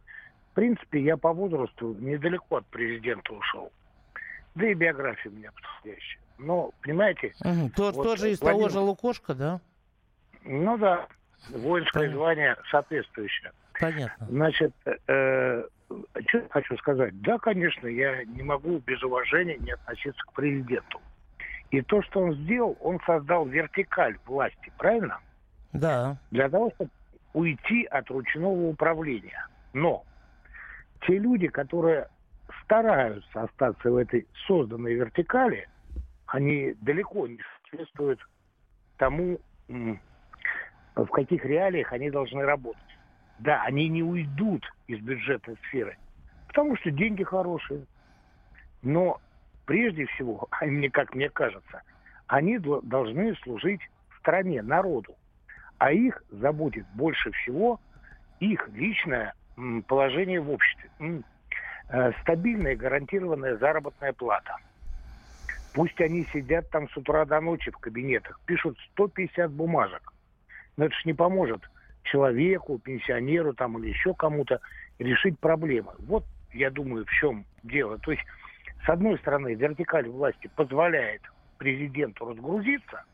В 0.51 0.55
принципе, 0.55 1.01
я 1.01 1.17
по 1.17 1.33
возрасту 1.33 1.95
недалеко 2.01 2.57
от 2.57 2.67
президента 2.67 3.33
ушел. 3.33 3.71
Да 4.55 4.67
и 4.67 4.75
биография 4.75 5.31
у 5.31 5.35
меня 5.35 5.51
подходящая. 5.53 6.21
Но, 6.39 6.73
понимаете... 6.83 7.33
Угу. 7.45 7.71
То, 7.77 7.93
вот 7.93 8.05
тоже 8.05 8.31
из 8.31 8.41
Владимир... 8.41 8.69
того 8.69 8.81
же 8.81 8.81
Лукошка, 8.81 9.35
да? 9.35 9.61
Ну 10.45 10.77
да, 10.79 11.07
воинское 11.51 12.03
Понятно. 12.03 12.19
звание 12.19 12.57
соответствующее. 12.71 13.53
Понятно. 13.79 14.27
Значит, 14.29 14.73
э, 14.87 15.65
что 16.27 16.39
я 16.39 16.49
хочу 16.51 16.77
сказать? 16.79 17.21
Да, 17.23 17.39
конечно, 17.39 17.87
я 17.87 18.25
не 18.25 18.43
могу 18.43 18.79
без 18.79 19.03
уважения 19.03 19.57
не 19.59 19.73
относиться 19.73 20.23
к 20.27 20.33
президенту. 20.33 21.01
И 21.71 21.83
то, 21.83 22.03
что 22.03 22.21
он 22.21 22.35
сделал, 22.35 22.77
он 22.81 22.99
создал 23.07 23.47
вертикаль 23.47 24.19
власти, 24.27 24.73
правильно? 24.77 25.21
Да. 25.73 26.19
Для 26.31 26.49
того, 26.49 26.73
чтобы 26.75 26.91
уйти 27.33 27.85
от 27.85 28.11
ручного 28.11 28.69
управления. 28.69 29.47
Но 29.73 30.05
те 31.03 31.19
люди, 31.19 31.49
которые 31.49 32.09
стараются 32.65 33.43
остаться 33.43 33.91
в 33.91 33.97
этой 33.97 34.27
созданной 34.47 34.95
вертикали, 34.95 35.69
они 36.27 36.75
далеко 36.81 37.27
не 37.27 37.41
соответствуют 37.63 38.21
тому, 38.97 39.39
в 39.69 41.07
каких 41.07 41.45
реалиях 41.45 41.93
они 41.93 42.11
должны 42.11 42.43
работать. 42.43 42.83
Да, 43.39 43.63
они 43.63 43.89
не 43.89 44.03
уйдут 44.03 44.65
из 44.87 45.01
бюджетной 45.01 45.57
сферы, 45.69 45.97
потому 46.49 46.77
что 46.77 46.91
деньги 46.91 47.25
хорошие. 47.25 47.87
Но 48.83 49.21
прежде 49.65 50.07
всего, 50.07 50.49
мне, 50.61 50.91
как 50.91 51.15
мне 51.15 51.31
кажется, 51.31 51.83
они 52.27 52.59
должны 52.59 53.35
служить 53.37 53.81
стране, 54.21 54.63
народу. 54.63 55.17
А 55.79 55.93
их 55.93 56.23
заботит 56.31 56.87
больше 56.95 57.33
всего 57.33 57.81
их 58.39 58.69
личное 58.69 59.35
положение 59.87 60.41
в 60.41 60.51
обществе. 60.51 60.91
Э, 61.93 62.13
стабильная 62.23 62.77
гарантированная 62.77 63.57
заработная 63.57 64.13
плата. 64.13 64.57
Пусть 65.75 66.01
они 66.01 66.27
сидят 66.33 66.71
там 66.71 66.89
с 66.89 66.97
утра 66.97 67.25
до 67.25 67.41
ночи 67.41 67.71
в 67.71 67.79
кабинетах, 67.79 68.41
пишут 68.47 68.79
150 68.93 69.51
бумажек. 69.51 70.13
Но 70.77 70.87
это 70.87 70.95
же 70.95 71.03
не 71.05 71.15
поможет 71.15 71.61
человеку, 72.05 72.79
пенсионеру 72.79 73.55
там 73.55 73.79
или 73.79 73.89
еще 73.89 74.15
кому-то 74.15 74.61
решить 74.99 75.39
проблемы. 75.39 75.93
Вот 75.99 76.25
я 76.53 76.71
думаю, 76.71 77.05
в 77.05 77.11
чем 77.11 77.45
дело. 77.63 77.99
То 77.99 78.13
есть, 78.13 78.23
с 78.85 78.89
одной 78.89 79.19
стороны, 79.19 79.55
вертикаль 79.55 80.09
власти 80.09 80.51
позволяет 80.57 81.23
президенту 81.59 82.29
разгрузиться, 82.29 83.05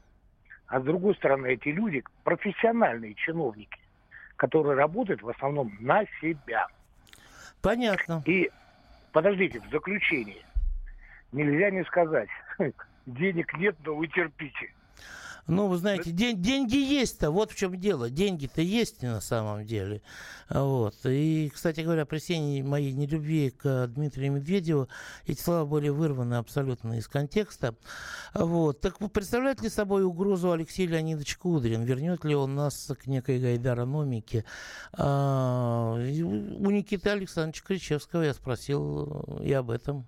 а 0.67 0.81
с 0.81 0.85
другой 0.85 1.15
стороны, 1.17 1.47
эти 1.49 1.69
люди 1.69 2.03
профессиональные 2.25 3.15
чиновники, 3.15 3.79
которые 4.37 4.77
работают 4.77 5.23
в 5.23 5.29
основном 5.29 5.77
на 5.81 6.05
себя. 6.21 6.67
Понятно. 7.63 8.23
И 8.27 8.51
подождите, 9.13 9.61
в 9.61 9.71
заключение. 9.71 10.45
Нельзя 11.33 11.71
не 11.71 11.85
сказать, 11.85 12.29
денег 13.07 13.53
нет, 13.59 13.77
но 13.85 13.95
вы 13.95 14.07
терпите. 14.09 14.73
Ну, 15.47 15.69
вы 15.69 15.77
знаете, 15.77 16.11
день, 16.11 16.43
деньги 16.43 16.77
есть-то, 16.77 17.31
вот 17.31 17.53
в 17.53 17.57
чем 17.57 17.79
дело. 17.79 18.11
Деньги-то 18.11 18.61
есть 18.61 19.03
на 19.03 19.21
самом 19.21 19.65
деле. 19.65 20.03
Вот. 20.51 20.97
И, 21.05 21.51
кстати 21.55 21.83
говоря, 21.83 22.05
при 22.05 22.19
всей 22.19 22.63
моей 22.63 22.93
нелюбви 22.93 23.51
к 23.51 23.87
Дмитрию 23.87 24.33
Медведеву 24.33 24.89
эти 25.27 25.41
слова 25.41 25.65
были 25.65 25.89
вырваны 25.89 26.35
абсолютно 26.35 26.99
из 26.99 27.07
контекста. 27.07 27.77
Вот. 28.35 28.81
Так 28.81 28.99
представляет 29.13 29.63
ли 29.63 29.69
собой 29.69 30.05
угрозу 30.05 30.51
Алексей 30.51 30.87
Леонидович 30.87 31.37
Кудрин? 31.37 31.85
Вернет 31.85 32.25
ли 32.25 32.35
он 32.35 32.57
нас 32.57 32.91
к 33.01 33.07
некой 33.07 33.39
гайдарономике? 33.39 34.45
А, 34.93 35.95
у 35.95 36.71
Никиты 36.71 37.11
Александровича 37.11 37.65
Кричевского 37.65 38.23
я 38.23 38.35
спросил 38.35 39.41
и 39.41 39.53
об 39.53 39.71
этом. 39.71 40.07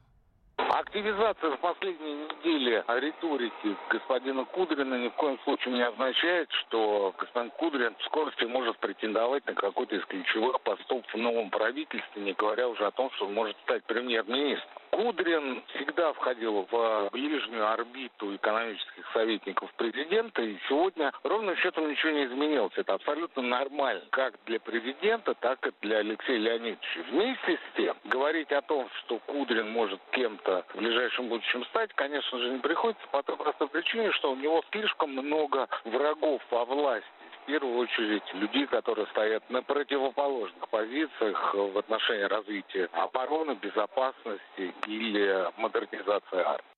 Активизация 0.79 1.51
в 1.51 1.59
последние 1.59 2.15
недели 2.15 2.85
риторики 3.01 3.77
господина 3.91 4.45
Кудрина 4.45 4.95
ни 4.95 5.09
в 5.09 5.15
коем 5.15 5.37
случае 5.41 5.75
не 5.75 5.83
означает, 5.83 6.49
что 6.53 7.13
господин 7.19 7.51
Кудрин 7.51 7.97
в 7.99 8.05
скорости 8.05 8.45
может 8.45 8.79
претендовать 8.79 9.45
на 9.49 9.55
какой-то 9.55 9.97
из 9.97 10.05
ключевых 10.05 10.61
постов 10.61 11.05
в 11.13 11.17
новом 11.17 11.51
правительстве, 11.51 12.23
не 12.23 12.33
говоря 12.33 12.69
уже 12.69 12.87
о 12.87 12.93
том, 12.93 13.11
что 13.17 13.27
он 13.27 13.35
может 13.35 13.57
стать 13.65 13.83
премьер-министром. 13.87 14.71
Кудрин 14.91 15.63
всегда 15.75 16.13
входил 16.13 16.67
в 16.71 17.09
ближнюю 17.13 17.71
орбиту 17.71 18.35
экономических 18.37 19.05
советников 19.13 19.73
президента, 19.75 20.43
и 20.43 20.57
сегодня 20.69 21.13
ровным 21.25 21.57
счетом 21.57 21.91
ничего 21.91 22.13
не 22.13 22.25
изменилось. 22.25 22.73
Это 22.77 22.95
абсолютно 22.95 23.43
нормально, 23.43 24.03
как 24.11 24.35
для 24.47 24.59
президента, 24.61 25.35
так 25.35 25.67
и 25.67 25.73
для 25.83 25.99
Алексея 25.99 26.39
Леонидовича. 26.39 27.01
Вместе 27.11 27.57
с 27.57 27.77
тем, 27.77 27.97
говорить 28.05 28.51
о 28.53 28.63
том, 28.63 28.89
что 29.01 29.19
Кудрин 29.27 29.71
может 29.71 30.01
кем-то 30.13 30.65
в 30.73 30.77
ближайшем 30.77 31.29
будущем 31.29 31.65
стать, 31.67 31.93
конечно 31.95 32.39
же, 32.39 32.51
не 32.51 32.59
приходится 32.59 33.07
по 33.09 33.23
той 33.23 33.37
простой 33.37 33.69
причине, 33.69 34.13
что 34.13 34.33
у 34.33 34.37
него 34.37 34.63
слишком 34.71 35.11
много 35.11 35.69
врагов 35.85 36.43
во 36.51 36.65
власти 36.65 37.09
первую 37.49 37.79
очередь 37.79 38.35
людей, 38.35 38.67
которые 38.67 39.07
стоят 39.07 39.49
на 39.49 39.63
противоположных 39.63 40.69
позициях 40.69 41.55
в 41.55 41.79
отношении 41.79 42.25
развития 42.25 42.91
обороны, 42.93 43.55
безопасности 43.55 44.75
или 44.87 45.51
модернизации 45.57 46.41
армии. 46.41 46.78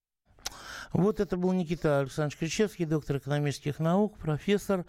Вот 0.92 1.20
это 1.20 1.36
был 1.36 1.52
Никита 1.52 2.00
Александрович 2.00 2.38
Кричевский, 2.38 2.84
доктор 2.84 3.18
экономических 3.18 3.78
наук, 3.78 4.18
профессор. 4.18 4.84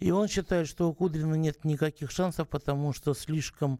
И 0.00 0.10
он 0.10 0.26
считает, 0.26 0.66
что 0.66 0.88
у 0.88 0.94
Кудрина 0.94 1.34
нет 1.34 1.64
никаких 1.64 2.10
шансов, 2.10 2.48
потому 2.48 2.92
что 2.92 3.14
слишком 3.14 3.78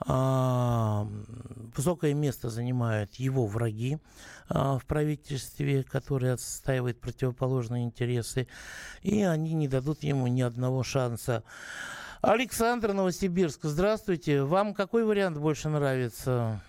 а, 0.00 1.08
высокое 1.76 2.14
место 2.14 2.50
занимают 2.50 3.14
его 3.16 3.46
враги 3.46 3.98
а, 4.48 4.78
в 4.78 4.86
правительстве, 4.86 5.82
которые 5.82 6.34
отстаивают 6.34 7.00
противоположные 7.00 7.84
интересы. 7.84 8.46
И 9.02 9.22
они 9.22 9.54
не 9.54 9.66
дадут 9.66 10.04
ему 10.04 10.28
ни 10.28 10.42
одного 10.42 10.84
шанса. 10.84 11.42
Александр 12.20 12.92
Новосибирск, 12.92 13.60
здравствуйте. 13.64 14.42
Вам 14.42 14.72
какой 14.72 15.04
вариант 15.04 15.38
больше 15.38 15.68
нравится? 15.68 16.60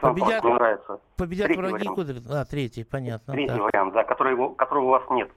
Победят, 0.00 0.44
мне 0.44 0.54
нравится. 0.54 1.00
Победят 1.16 1.46
третий 1.46 1.62
враги 1.62 1.88
Кудрина. 1.88 2.40
А, 2.40 2.44
третий, 2.44 2.84
понятно. 2.84 3.34
Третий 3.34 3.54
так. 3.54 3.62
вариант, 3.62 3.92
да, 3.94 4.04
который, 4.04 4.54
которого 4.54 4.84
у 4.84 4.90
вас 4.90 5.02
нет. 5.10 5.30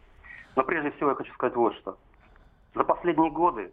Но 0.55 0.63
прежде 0.63 0.91
всего 0.91 1.09
я 1.09 1.15
хочу 1.15 1.33
сказать 1.33 1.55
вот 1.55 1.73
что. 1.75 1.97
За 2.75 2.83
последние 2.83 3.31
годы 3.31 3.71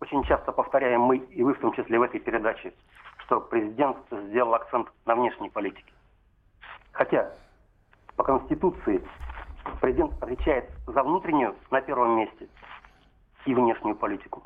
очень 0.00 0.22
часто 0.24 0.52
повторяем 0.52 1.02
мы, 1.02 1.18
и 1.18 1.42
вы 1.42 1.54
в 1.54 1.60
том 1.60 1.72
числе 1.72 1.98
в 1.98 2.02
этой 2.02 2.20
передаче, 2.20 2.74
что 3.18 3.40
президент 3.40 3.96
сделал 4.10 4.54
акцент 4.54 4.88
на 5.06 5.14
внешней 5.14 5.50
политике. 5.50 5.92
Хотя 6.92 7.30
по 8.16 8.24
Конституции 8.24 9.02
президент 9.80 10.22
отвечает 10.22 10.70
за 10.86 11.02
внутреннюю 11.02 11.54
на 11.70 11.80
первом 11.80 12.16
месте 12.16 12.48
и 13.46 13.54
внешнюю 13.54 13.96
политику. 13.96 14.42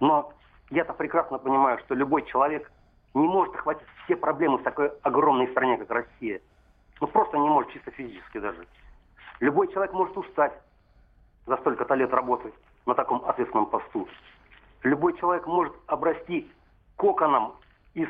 Но 0.00 0.32
я-то 0.70 0.92
прекрасно 0.92 1.38
понимаю, 1.38 1.78
что 1.80 1.94
любой 1.94 2.24
человек 2.26 2.70
не 3.14 3.26
может 3.26 3.54
охватить 3.54 3.86
все 4.04 4.16
проблемы 4.16 4.58
в 4.58 4.62
такой 4.62 4.88
огромной 5.02 5.48
стране, 5.48 5.78
как 5.78 5.90
Россия. 5.90 6.40
Ну, 7.00 7.06
просто 7.06 7.36
не 7.38 7.48
может, 7.48 7.72
чисто 7.72 7.90
физически 7.90 8.38
даже. 8.38 8.66
Любой 9.40 9.72
человек 9.72 9.92
может 9.92 10.16
устать 10.16 10.52
за 11.46 11.56
столько-то 11.58 11.94
лет 11.94 12.12
работы 12.12 12.52
на 12.86 12.94
таком 12.94 13.24
ответственном 13.24 13.66
посту. 13.66 14.08
Любой 14.82 15.16
человек 15.18 15.46
может 15.46 15.74
обрасти 15.86 16.50
коконом 16.96 17.54
из 17.94 18.08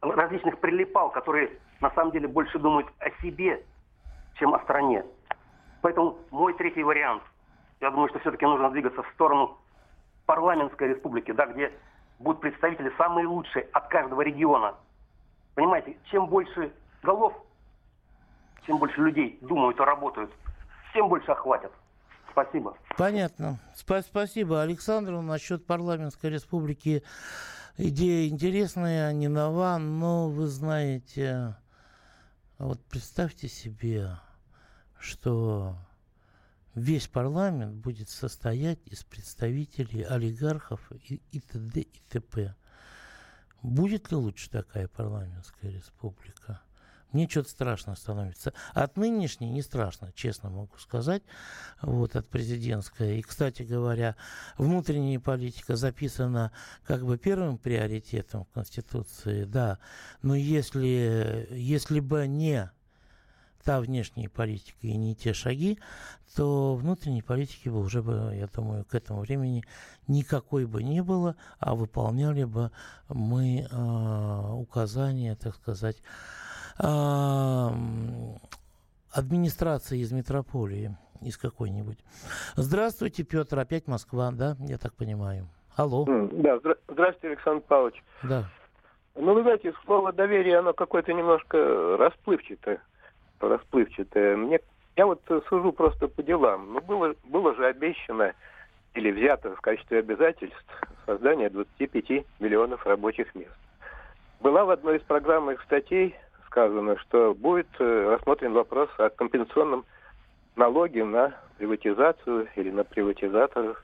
различных 0.00 0.58
прилипал, 0.58 1.10
которые 1.10 1.50
на 1.80 1.90
самом 1.90 2.12
деле 2.12 2.28
больше 2.28 2.58
думают 2.58 2.88
о 2.98 3.10
себе, 3.22 3.64
чем 4.38 4.54
о 4.54 4.60
стране. 4.60 5.04
Поэтому 5.80 6.18
мой 6.30 6.54
третий 6.54 6.82
вариант, 6.82 7.22
я 7.80 7.90
думаю, 7.90 8.08
что 8.08 8.20
все-таки 8.20 8.44
нужно 8.44 8.70
двигаться 8.70 9.02
в 9.02 9.08
сторону 9.14 9.58
парламентской 10.26 10.88
республики, 10.88 11.32
да, 11.32 11.46
где 11.46 11.72
будут 12.22 12.40
представители 12.40 12.92
самые 12.96 13.26
лучшие 13.26 13.66
от 13.72 13.88
каждого 13.88 14.22
региона. 14.22 14.74
Понимаете, 15.54 15.96
чем 16.10 16.26
больше 16.26 16.72
голов, 17.02 17.34
чем 18.66 18.78
больше 18.78 19.00
людей 19.00 19.38
думают 19.42 19.78
и 19.78 19.82
работают, 19.82 20.32
тем 20.94 21.08
больше 21.08 21.30
охватят. 21.32 21.72
Спасибо. 22.30 22.76
Понятно. 22.96 23.58
Сп- 23.74 24.00
спасибо, 24.06 24.62
Александру. 24.62 25.20
Насчет 25.20 25.66
парламентской 25.66 26.30
республики 26.30 27.02
идея 27.76 28.28
интересная, 28.28 29.12
не 29.12 29.28
нова, 29.28 29.76
но 29.78 30.28
вы 30.28 30.46
знаете, 30.46 31.56
вот 32.58 32.82
представьте 32.86 33.48
себе, 33.48 34.12
что 34.98 35.74
весь 36.74 37.08
парламент 37.08 37.74
будет 37.76 38.08
состоять 38.08 38.80
из 38.86 39.04
представителей 39.04 40.02
олигархов 40.02 40.80
и, 40.92 41.20
и 41.30 41.40
т.д. 41.40 41.80
и 41.80 42.02
т.п. 42.08 42.54
Будет 43.62 44.10
ли 44.10 44.16
лучше 44.16 44.50
такая 44.50 44.88
парламентская 44.88 45.70
республика? 45.70 46.60
Мне 47.12 47.28
что-то 47.28 47.50
страшно 47.50 47.94
становится. 47.94 48.54
От 48.72 48.96
нынешней 48.96 49.50
не 49.50 49.60
страшно, 49.60 50.12
честно 50.14 50.48
могу 50.48 50.76
сказать. 50.78 51.22
Вот, 51.82 52.16
от 52.16 52.26
президентской. 52.26 53.18
И, 53.18 53.22
кстати 53.22 53.62
говоря, 53.62 54.16
внутренняя 54.56 55.20
политика 55.20 55.76
записана 55.76 56.52
как 56.84 57.04
бы 57.04 57.18
первым 57.18 57.58
приоритетом 57.58 58.46
в 58.46 58.50
Конституции, 58.50 59.44
да. 59.44 59.78
Но 60.22 60.34
если, 60.34 61.46
если 61.50 62.00
бы 62.00 62.26
не 62.26 62.70
та 63.64 63.80
внешняя 63.80 64.28
политика 64.28 64.78
и 64.82 64.96
не 64.96 65.14
те 65.14 65.32
шаги, 65.32 65.78
то 66.36 66.74
внутренней 66.74 67.22
политики 67.22 67.68
бы 67.68 67.80
уже 67.80 68.02
бы, 68.02 68.32
я 68.34 68.46
думаю, 68.46 68.84
к 68.84 68.94
этому 68.94 69.20
времени 69.20 69.64
никакой 70.08 70.66
бы 70.66 70.82
не 70.82 71.02
было, 71.02 71.36
а 71.58 71.74
выполняли 71.74 72.44
бы 72.44 72.70
мы 73.08 73.66
э, 73.70 74.52
указания, 74.52 75.36
так 75.36 75.54
сказать, 75.54 76.02
э, 76.78 77.68
администрации 79.12 79.98
из 79.98 80.12
метрополии, 80.12 80.96
из 81.20 81.36
какой-нибудь. 81.36 81.98
Здравствуйте, 82.56 83.24
Петр, 83.24 83.58
опять 83.58 83.86
Москва, 83.86 84.30
да, 84.32 84.56
я 84.60 84.78
так 84.78 84.94
понимаю. 84.94 85.48
Алло. 85.76 86.04
Да, 86.06 86.58
здравствуйте, 86.88 87.28
Александр 87.28 87.62
Павлович. 87.66 88.02
Да. 88.22 88.50
Ну, 89.14 89.34
вы 89.34 89.42
знаете, 89.42 89.72
слово 89.84 90.12
доверие, 90.12 90.58
оно 90.58 90.72
какое-то 90.72 91.12
немножко 91.12 91.96
расплывчатое 91.98 92.80
расплывчатое. 93.48 94.36
Мне, 94.36 94.60
я 94.96 95.06
вот 95.06 95.20
сужу 95.48 95.72
просто 95.72 96.08
по 96.08 96.22
делам. 96.22 96.74
Ну, 96.74 96.80
было, 96.80 97.14
было 97.24 97.54
же 97.54 97.66
обещано 97.66 98.34
или 98.94 99.10
взято 99.10 99.54
в 99.54 99.60
качестве 99.60 99.98
обязательств 99.98 100.64
создание 101.06 101.50
25 101.50 102.24
миллионов 102.40 102.86
рабочих 102.86 103.34
мест. 103.34 103.56
Была 104.40 104.64
в 104.64 104.70
одной 104.70 104.98
из 104.98 105.02
программных 105.02 105.62
статей 105.62 106.14
сказано, 106.46 106.98
что 106.98 107.34
будет 107.34 107.68
э, 107.78 108.14
рассмотрен 108.14 108.52
вопрос 108.52 108.90
о 108.98 109.08
компенсационном 109.08 109.84
налоге 110.56 111.04
на 111.04 111.34
приватизацию 111.56 112.48
или 112.56 112.70
на 112.70 112.84
приватизаторов. 112.84 113.82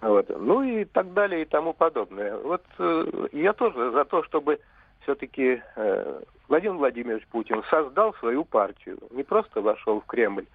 Вот. 0.00 0.28
Ну 0.28 0.62
и 0.62 0.84
так 0.84 1.12
далее 1.12 1.42
и 1.42 1.44
тому 1.44 1.72
подобное. 1.72 2.36
Вот 2.36 2.62
э, 2.78 3.28
я 3.32 3.52
тоже 3.52 3.90
за 3.90 4.04
то, 4.04 4.22
чтобы 4.22 4.60
все-таки 5.02 5.62
э, 5.76 6.20
Владимир 6.48 6.76
Владимирович 6.76 7.26
Путин 7.28 7.62
создал 7.70 8.14
свою 8.14 8.44
партию. 8.44 8.98
Не 9.10 9.22
просто 9.22 9.60
вошел 9.60 10.00
в 10.00 10.06
Кремль, 10.06 10.46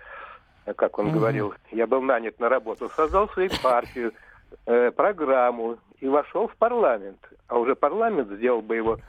э, 0.65 0.73
как 0.73 0.97
он 0.99 1.08
mm-hmm. 1.08 1.13
говорил, 1.13 1.53
я 1.71 1.88
был 1.88 2.01
нанят 2.01 2.39
на 2.39 2.49
работу, 2.49 2.89
создал 2.89 3.29
свою 3.29 3.49
партию, 3.62 4.13
э, 4.65 4.91
программу 4.91 5.77
и 5.99 6.08
вошел 6.08 6.47
в 6.47 6.56
парламент. 6.56 7.19
А 7.47 7.58
уже 7.58 7.75
парламент 7.75 8.29
сделал 8.32 8.62
бы 8.62 8.75
его 8.75 8.99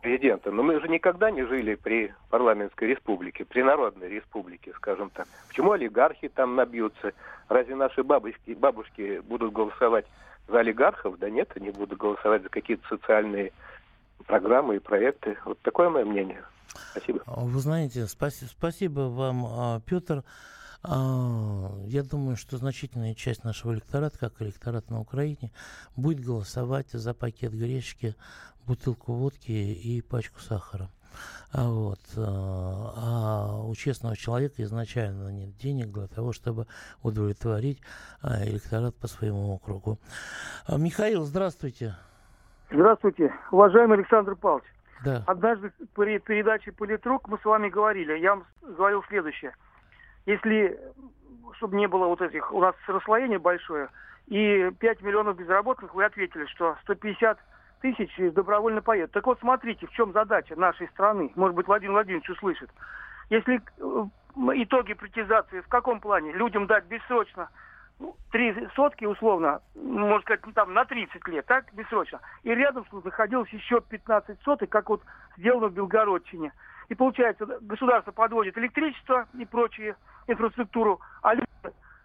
президентом. 0.00 0.56
Но 0.56 0.62
мы 0.62 0.80
же 0.80 0.88
никогда 0.88 1.30
не 1.30 1.44
жили 1.44 1.74
при 1.74 2.14
парламентской 2.30 2.88
республике, 2.88 3.44
при 3.44 3.62
народной 3.62 4.08
республике, 4.08 4.72
скажем 4.74 5.10
так. 5.10 5.26
Почему 5.48 5.72
олигархи 5.72 6.28
там 6.28 6.54
набьются? 6.54 7.12
Разве 7.48 7.74
наши 7.74 8.02
бабушки, 8.02 8.52
бабушки 8.52 9.20
будут 9.20 9.52
голосовать 9.52 10.06
за 10.46 10.60
олигархов? 10.60 11.18
Да 11.18 11.28
нет, 11.28 11.50
они 11.56 11.70
будут 11.70 11.98
голосовать 11.98 12.42
за 12.42 12.48
какие-то 12.48 12.86
социальные 12.88 13.52
программы 14.26 14.76
и 14.76 14.78
проекты. 14.78 15.36
Вот 15.44 15.60
такое 15.62 15.88
мое 15.88 16.04
мнение. 16.04 16.44
Спасибо. 16.92 17.22
А 17.26 17.40
вы 17.40 17.60
знаете, 17.60 18.06
спасибо, 18.06 18.48
спасибо 18.50 19.00
вам, 19.00 19.46
а, 19.46 19.80
Петр. 19.80 20.24
А, 20.82 21.72
я 21.86 22.02
думаю, 22.02 22.36
что 22.36 22.56
значительная 22.56 23.14
часть 23.14 23.44
нашего 23.44 23.74
электората, 23.74 24.18
как 24.18 24.40
электорат 24.40 24.90
на 24.90 25.00
Украине, 25.00 25.50
будет 25.96 26.24
голосовать 26.24 26.90
за 26.90 27.14
пакет 27.14 27.52
гречки, 27.52 28.14
бутылку 28.66 29.12
водки 29.14 29.50
и 29.50 30.00
пачку 30.02 30.40
сахара. 30.40 30.90
Вот. 31.52 32.00
А 32.16 33.60
у 33.64 33.74
честного 33.74 34.16
человека 34.16 34.62
изначально 34.62 35.30
нет 35.30 35.56
денег 35.56 35.90
для 35.90 36.06
того, 36.06 36.32
чтобы 36.32 36.66
удовлетворить 37.02 37.80
электорат 38.22 38.94
по 38.94 39.08
своему 39.08 39.54
округу. 39.54 39.98
Михаил, 40.68 41.24
здравствуйте. 41.24 41.96
Здравствуйте, 42.70 43.32
уважаемый 43.50 43.96
Александр 43.96 44.36
Павлович. 44.36 44.66
Да. 45.02 45.22
Однажды 45.26 45.72
при 45.94 46.18
передаче 46.18 46.70
«Политрук» 46.72 47.26
мы 47.28 47.38
с 47.38 47.44
вами 47.44 47.70
говорили, 47.70 48.18
я 48.18 48.34
вам 48.34 48.44
говорил 48.60 49.02
следующее. 49.08 49.54
Если, 50.26 50.78
чтобы 51.56 51.76
не 51.76 51.86
было 51.86 52.06
вот 52.06 52.20
этих, 52.20 52.52
у 52.52 52.60
нас 52.60 52.74
расслоение 52.86 53.38
большое, 53.38 53.88
и 54.26 54.70
5 54.78 55.02
миллионов 55.02 55.36
безработных, 55.36 55.94
вы 55.94 56.04
ответили, 56.04 56.44
что 56.46 56.76
150 56.82 57.38
тысяч 57.80 58.10
добровольно 58.34 58.82
поедут. 58.82 59.12
Так 59.12 59.26
вот, 59.26 59.38
смотрите, 59.40 59.86
в 59.86 59.92
чем 59.92 60.12
задача 60.12 60.54
нашей 60.56 60.88
страны. 60.88 61.32
Может 61.36 61.56
быть, 61.56 61.66
Владимир 61.66 61.92
Владимирович 61.92 62.28
услышит. 62.28 62.68
Если 63.30 63.62
э, 63.78 64.04
итоги 64.62 64.92
притизации 64.92 65.60
в 65.60 65.68
каком 65.68 66.00
плане? 66.00 66.32
Людям 66.32 66.66
дать 66.66 66.84
бессрочно 66.84 67.48
три 68.30 68.54
сотки, 68.74 69.04
условно, 69.04 69.60
можно 69.74 70.20
сказать, 70.20 70.40
ну, 70.46 70.52
там 70.52 70.74
на 70.74 70.84
30 70.84 71.26
лет, 71.28 71.46
так, 71.46 71.72
бессрочно. 71.72 72.20
И 72.42 72.50
рядом 72.54 72.86
находилось 73.04 73.48
еще 73.50 73.80
15 73.80 74.40
соток, 74.42 74.68
как 74.68 74.88
вот 74.88 75.02
сделано 75.36 75.68
в 75.68 75.72
Белгородчине. 75.72 76.52
И 76.88 76.94
получается, 76.94 77.46
государство 77.60 78.12
подводит 78.12 78.56
электричество 78.56 79.26
и 79.38 79.44
прочие 79.44 79.96
инфраструктуру, 80.26 81.00
а 81.22 81.34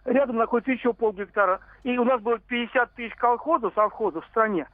рядом 0.04 0.36
находится 0.36 0.72
еще 0.72 0.92
полгектара. 0.92 1.60
И 1.82 1.96
у 1.98 2.04
нас 2.04 2.20
было 2.20 2.38
50 2.38 2.94
тысяч 2.94 3.14
колхозов, 3.16 3.72
совхозов 3.74 4.24
в 4.24 4.28
стране. 4.28 4.66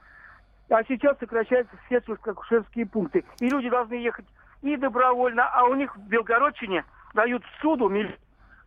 А 0.69 0.83
сейчас 0.85 1.17
сокращаются 1.19 1.75
фельдшерско-акушерские 1.89 2.85
пункты. 2.85 3.25
И 3.39 3.49
люди 3.49 3.69
должны 3.69 3.95
ехать 3.95 4.25
и 4.61 4.75
добровольно, 4.77 5.47
а 5.49 5.65
у 5.65 5.75
них 5.75 5.95
в 5.95 6.07
Белгородчине 6.07 6.85
дают 7.13 7.43
суду 7.61 7.89
миллион 7.89 8.15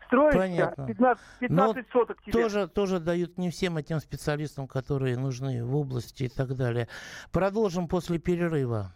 строить 0.07 0.37
Понятно. 0.37 0.87
15, 0.87 1.25
15 1.41 1.77
Но 1.77 1.83
соток 1.93 2.23
тебе. 2.23 2.33
Тоже, 2.33 2.69
тоже 2.69 3.01
дают 3.01 3.39
не 3.39 3.51
всем 3.51 3.77
этим 3.77 4.01
специалистам, 4.01 4.67
которые 4.67 5.17
нужны 5.17 5.65
в 5.65 5.75
области 5.77 6.25
и 6.25 6.29
так 6.29 6.55
далее. 6.57 6.89
Продолжим 7.33 7.89
после 7.89 8.19
перерыва. 8.19 8.93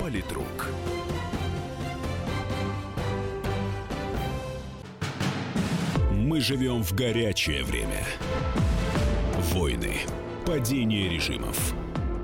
Политрук. 0.00 0.68
Мы 6.28 6.40
живем 6.40 6.82
в 6.82 6.92
горячее 6.94 7.64
время. 7.64 8.04
Войны, 9.52 9.94
падение 10.44 11.08
режимов, 11.08 11.74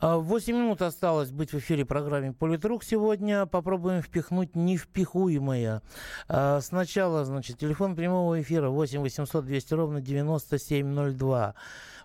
8 0.00 0.54
а, 0.54 0.56
минут 0.56 0.82
осталось 0.82 1.30
быть 1.32 1.52
в 1.52 1.58
эфире 1.58 1.84
программе 1.84 2.32
«Политрук» 2.32 2.84
сегодня. 2.84 3.46
Попробуем 3.46 4.00
впихнуть 4.00 4.54
невпихуемое. 4.54 5.82
А, 6.28 6.60
сначала, 6.60 7.24
значит, 7.24 7.58
телефон 7.58 7.96
прямого 7.96 8.40
эфира 8.40 8.68
8 8.68 9.00
800 9.00 9.44
200 9.44 9.74
ровно 9.74 10.00
9702. 10.00 11.54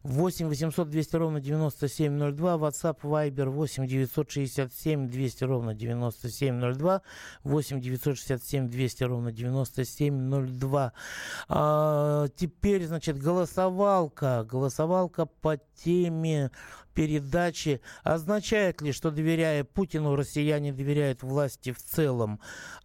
8 0.04 0.48
800 0.50 0.90
200 0.90 1.16
ровно 1.16 1.40
9702, 1.40 2.56
WhatsApp, 2.56 2.98
Viber 3.04 3.50
8 3.50 3.88
967 3.88 5.08
200 5.10 5.44
ровно 5.46 5.74
9702, 5.74 7.02
8 7.44 7.80
967 7.80 8.70
200 8.70 9.04
ровно 9.06 9.32
9702. 9.32 10.94
А, 11.48 12.28
теперь, 12.36 12.86
значит, 12.86 13.18
голосовалка, 13.18 14.46
голосовалка 14.50 15.26
по 15.26 15.58
теме 15.84 16.52
передачи. 16.94 17.82
Означает 18.04 18.82
ли, 18.82 18.92
что 18.92 19.12
доверяя 19.12 19.64
Путину, 19.64 20.16
россияне 20.16 20.74
доверяют 20.74 21.24
власти 21.24 21.72
в 21.72 21.78
целом? 21.78 22.40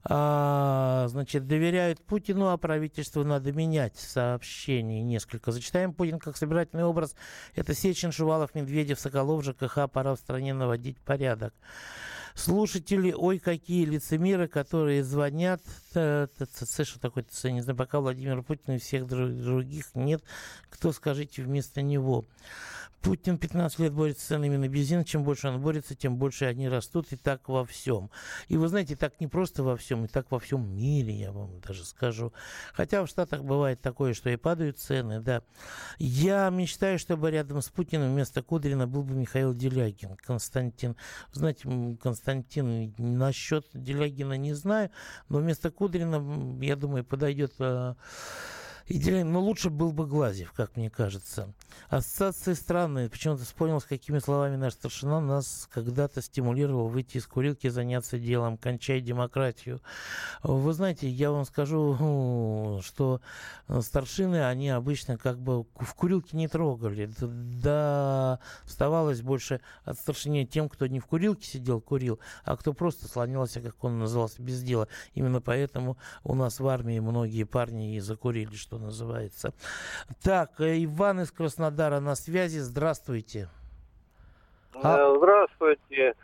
а, 0.04 1.08
значит, 1.08 1.48
доверяют 1.48 2.04
Путину, 2.06 2.50
а 2.50 2.58
правительству 2.58 3.24
надо 3.24 3.52
менять. 3.52 3.98
Сообщений 3.98 5.02
несколько. 5.02 5.52
Зачитаем 5.52 5.94
Путин 5.94 6.20
как 6.20 6.38
собирательный 6.38 6.84
образ. 6.84 7.16
Это 7.56 7.74
Сечин, 7.74 8.12
Шувалов, 8.12 8.54
Медведев, 8.54 9.00
Соколов, 9.00 9.44
ЖКХ. 9.44 9.90
Пора 9.92 10.16
в 10.16 10.20
стране 10.20 10.54
наводить 10.54 11.00
порядок. 11.00 11.54
Слушатели, 12.36 13.14
ой, 13.14 13.40
какие 13.40 13.86
лицемеры, 13.86 14.48
которые 14.48 15.04
звонят. 15.04 15.62
Что 15.92 16.30
такое 17.00 17.24
ТЦ, 17.24 17.46
не 17.46 17.62
знаю, 17.62 17.78
пока 17.78 18.02
Владимир 18.02 18.44
Путин 18.44 18.74
и 18.74 18.78
всех 18.78 19.08
других 19.08 19.96
нет. 19.96 20.22
Кто, 20.70 20.92
скажите, 20.92 21.42
вместо 21.44 21.82
него? 21.82 22.26
Путин 23.02 23.38
15 23.38 23.80
лет 23.80 23.94
борется 23.94 24.24
с 24.24 24.28
ценами 24.30 24.58
на 24.58 24.68
бензин. 24.68 25.04
Чем 25.04 25.24
больше 25.24 25.48
он 25.48 25.62
борется, 25.62 25.94
тем 25.94 26.18
больше 26.18 26.46
они 26.46 26.68
растут. 26.68 27.12
И 27.12 27.16
так 27.16 27.48
во 27.48 27.64
всем. 27.64 28.10
И 28.48 28.58
вы 28.58 28.68
знаете, 28.68 28.96
так 28.96 29.20
не 29.20 29.28
просто 29.28 29.62
во 29.62 29.78
всем, 29.78 30.06
и 30.06 30.08
так 30.08 30.32
во 30.32 30.40
всем 30.40 30.76
мире, 30.76 31.14
я 31.14 31.32
вам 31.32 31.60
даже 31.60 31.86
скажу. 31.86 32.34
Хотя 32.74 33.04
в 33.06 33.08
Штатах 33.08 33.44
бывает 33.44 33.80
такое, 33.80 34.16
что 34.16 34.32
и 34.32 34.38
падают 34.38 34.80
цены, 34.80 35.20
да. 35.20 35.44
Я 36.00 36.50
мечтаю, 36.50 36.98
чтобы 36.98 37.30
рядом 37.30 37.62
с 37.62 37.70
Путиным 37.70 38.12
вместо 38.12 38.42
Кудрина 38.42 38.88
был 38.88 39.04
бы 39.04 39.14
Михаил 39.14 39.54
Делягин. 39.54 40.18
Константин. 40.18 40.96
Знаете, 41.32 41.62
Константин, 42.02 42.25
насчет 42.98 43.66
Делягина 43.74 44.38
не 44.38 44.54
знаю, 44.54 44.90
но 45.30 45.40
вместо 45.40 45.72
Кудрина, 45.72 46.62
я 46.62 46.76
думаю, 46.76 47.04
подойдет 47.04 47.54
Идеально, 48.88 49.32
но 49.32 49.42
лучше 49.42 49.72
был 49.72 49.92
бы 49.92 50.06
Глазев, 50.06 50.52
как 50.52 50.76
мне 50.78 50.92
кажется. 50.92 51.52
Ассоциации 51.90 52.54
странные. 52.54 53.10
Почему-то 53.10 53.44
вспомнил, 53.44 53.82
с 53.82 53.86
какими 53.86 54.20
словами 54.20 54.58
наш 54.58 54.74
старшина 54.74 55.20
нас 55.20 55.68
когда-то 55.74 56.22
стимулировал 56.22 56.88
выйти 56.88 57.18
из 57.18 57.26
курилки 57.26 57.68
заняться 57.68 58.20
делом. 58.20 58.60
Кончай 58.60 59.02
демократию. 59.02 59.82
Вы 60.44 60.72
знаете, 60.74 61.10
я 61.10 61.32
вам 61.32 61.46
скажу, 61.46 61.98
ну, 62.00 62.80
что 62.84 63.22
старшины, 63.82 64.46
они 64.46 64.70
обычно 64.70 65.18
как 65.18 65.40
бы 65.40 65.64
в 65.64 65.96
курилке 65.96 66.38
не 66.38 66.48
трогали. 66.48 67.10
Да, 67.20 68.40
оставалось 68.66 69.22
больше 69.22 69.62
от 69.84 69.98
старшине 69.98 70.46
тем, 70.46 70.70
кто 70.70 70.86
не 70.86 71.00
в 71.00 71.08
курилке 71.08 71.48
сидел, 71.48 71.82
курил, 71.82 72.20
а 72.44 72.56
кто 72.56 72.74
просто 72.74 73.08
слонялся, 73.08 73.62
как 73.62 73.84
он 73.84 73.98
назывался, 73.98 74.44
без 74.44 74.62
дела. 74.62 74.88
Именно 75.16 75.42
поэтому 75.42 75.98
у 76.24 76.36
нас 76.36 76.60
в 76.60 76.68
армии 76.68 77.00
многие 77.00 77.46
парни 77.46 77.96
и 77.96 78.00
закурили, 78.00 78.56
что 78.56 78.75
что 78.76 78.84
называется. 78.84 79.54
Так, 80.24 80.60
э, 80.60 80.84
Иван 80.84 81.22
из 81.22 81.32
Краснодара 81.32 82.00
на 82.00 82.16
связи. 82.16 82.60
Здравствуйте. 82.60 83.48
А... 84.84 85.16
Здравствуйте. 85.16 86.16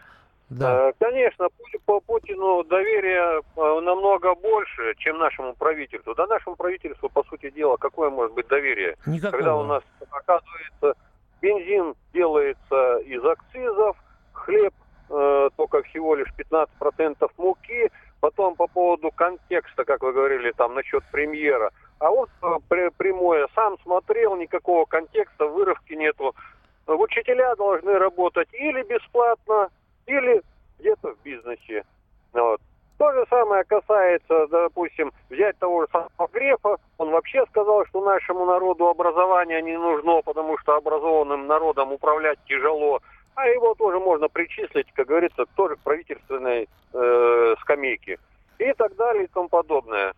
Да. 0.49 0.89
Э, 0.89 0.93
конечно, 0.99 1.47
по 1.85 2.01
Путину 2.01 2.63
доверия 2.65 3.41
намного 3.55 4.35
больше, 4.35 4.95
чем 4.97 5.17
нашему 5.17 5.53
правительству. 5.55 6.13
Да 6.13 6.27
нашему 6.27 6.55
правительству, 6.55 7.09
по 7.09 7.23
сути 7.23 7.49
дела, 7.51 7.77
какое 7.77 8.09
может 8.09 8.33
быть 8.35 8.47
доверие? 8.47 8.97
Никакого. 9.05 9.31
Когда 9.31 9.55
у 9.55 9.63
нас, 9.63 9.83
оказывается, 10.09 10.93
бензин 11.41 11.95
делается 12.13 12.97
из 12.97 13.23
акцизов, 13.23 13.95
хлеб 14.33 14.73
э, 15.09 15.49
только 15.55 15.83
всего 15.83 16.15
лишь 16.15 16.27
15% 16.37 17.31
муки, 17.37 17.89
потом 18.19 18.55
по 18.55 18.67
поводу 18.67 19.09
контекста, 19.11 19.85
как 19.85 20.03
вы 20.03 20.11
говорили, 20.11 20.51
там 20.51 20.75
насчет 20.75 21.03
премьера, 21.11 21.71
а 22.01 22.09
вот 22.09 22.29
э, 22.41 22.89
прямое, 22.97 23.47
сам 23.53 23.77
смотрел, 24.01 24.35
никакого 24.35 24.85
контекста, 24.85 25.45
вырывки 25.45 25.93
нету. 25.93 26.35
Учителя 26.87 27.55
должны 27.55 27.97
работать 27.97 28.49
или 28.53 28.83
бесплатно, 28.83 29.69
или 30.07 30.41
где-то 30.79 31.13
в 31.13 31.23
бизнесе. 31.23 31.83
Вот. 32.33 32.59
То 32.97 33.11
же 33.13 33.25
самое 33.29 33.63
касается, 33.63 34.47
допустим, 34.47 35.11
взять 35.29 35.57
того 35.57 35.81
же 35.81 35.87
самого 35.91 36.29
Грефа. 36.31 36.77
Он 36.97 37.09
вообще 37.09 37.43
сказал, 37.49 37.85
что 37.87 38.03
нашему 38.03 38.45
народу 38.45 38.87
образование 38.87 39.61
не 39.61 39.77
нужно, 39.77 40.21
потому 40.21 40.57
что 40.59 40.75
образованным 40.75 41.47
народом 41.47 41.91
управлять 41.91 42.39
тяжело. 42.45 42.99
А 43.35 43.47
его 43.47 43.73
тоже 43.75 43.99
можно 43.99 44.27
причислить, 44.27 44.91
как 44.93 45.07
говорится, 45.07 45.45
тоже 45.55 45.77
к 45.77 45.79
правительственной 45.79 46.67
э, 46.93 47.55
скамейке. 47.61 48.19
И 48.59 48.73
так 48.73 48.95
далее 48.95 49.23
и 49.23 49.27
тому 49.27 49.49
подобное. 49.49 50.13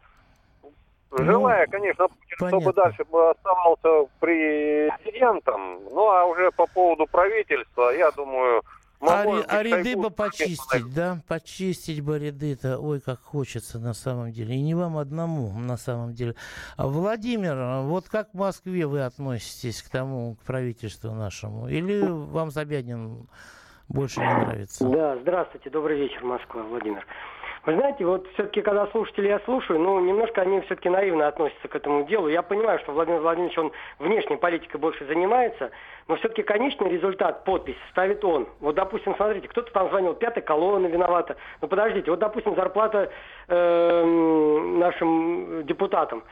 Желая, 1.18 1.66
ну, 1.68 1.72
конечно, 1.72 2.08
Путин, 2.08 2.23
понятно. 2.40 2.62
чтобы 2.62 2.74
дальше 2.74 3.04
бы 3.06 3.30
оставался 3.30 4.10
президентом. 4.20 5.84
Ну, 5.92 6.10
а 6.10 6.26
уже 6.26 6.52
по 6.52 6.68
поводу 6.68 7.06
правительства, 7.08 7.90
я 7.90 8.12
думаю, 8.12 8.64
а, 9.06 9.26
быть, 9.26 9.46
а 9.50 9.64
ряды 9.64 9.98
бы 9.98 10.10
почистить, 10.10 10.94
да? 10.94 11.18
Почистить 11.28 12.02
бы 12.02 12.20
ряды-то, 12.20 12.80
ой, 12.80 13.02
как 13.02 13.22
хочется 13.22 13.80
на 13.80 13.94
самом 13.94 14.32
деле. 14.32 14.56
И 14.56 14.62
не 14.62 14.76
вам 14.76 14.98
одному 14.98 15.52
на 15.60 15.78
самом 15.78 16.14
деле. 16.14 16.36
А, 16.78 16.88
Владимир, 16.88 17.82
вот 17.84 18.08
как 18.08 18.30
в 18.34 18.38
Москве 18.38 18.86
вы 18.86 19.04
относитесь 19.04 19.82
к 19.82 19.90
тому, 19.90 20.36
к 20.36 20.46
правительству 20.46 21.12
нашему? 21.12 21.68
Или 21.68 22.02
вам 22.08 22.52
Собянин 22.52 23.28
больше 23.90 24.22
не 24.22 24.34
нравится? 24.34 24.88
Да, 24.88 25.18
здравствуйте, 25.18 25.70
добрый 25.70 26.00
вечер, 26.00 26.24
Москва, 26.24 26.64
Владимир. 26.64 27.06
Вы 27.66 27.76
знаете, 27.76 28.06
вот 28.06 28.28
все-таки, 28.34 28.62
когда 28.62 28.88
слушатели 28.88 29.30
я 29.30 29.40
слушаю, 29.40 29.80
ну, 29.80 29.98
немножко 30.02 30.42
они 30.42 30.60
все-таки 30.62 30.90
наивно 30.90 31.28
относятся 31.28 31.70
к 31.70 31.76
этому 31.76 32.04
делу. 32.06 32.28
Я 32.28 32.42
понимаю, 32.42 32.78
что 32.80 32.92
Владимир 32.92 33.22
Владимирович, 33.22 33.58
он 33.58 33.72
внешней 34.00 34.36
политикой 34.36 34.78
больше 34.78 35.06
занимается, 35.06 35.72
но 36.10 36.18
все-таки 36.18 36.44
конечный 36.44 36.90
результат, 36.90 37.46
подпись, 37.46 37.78
ставит 37.92 38.26
он. 38.26 38.50
Вот, 38.60 38.76
допустим, 38.76 39.16
смотрите, 39.16 39.48
кто-то 39.48 39.72
там 39.72 39.88
звонил, 39.90 40.14
пятая 40.14 40.44
колонна 40.44 40.88
виновата. 40.88 41.38
Ну, 41.62 41.70
подождите, 41.70 42.12
вот, 42.12 42.20
допустим, 42.20 42.54
зарплата 42.56 43.10
э, 43.48 44.04
нашим 44.04 45.66
депутатам 45.66 46.24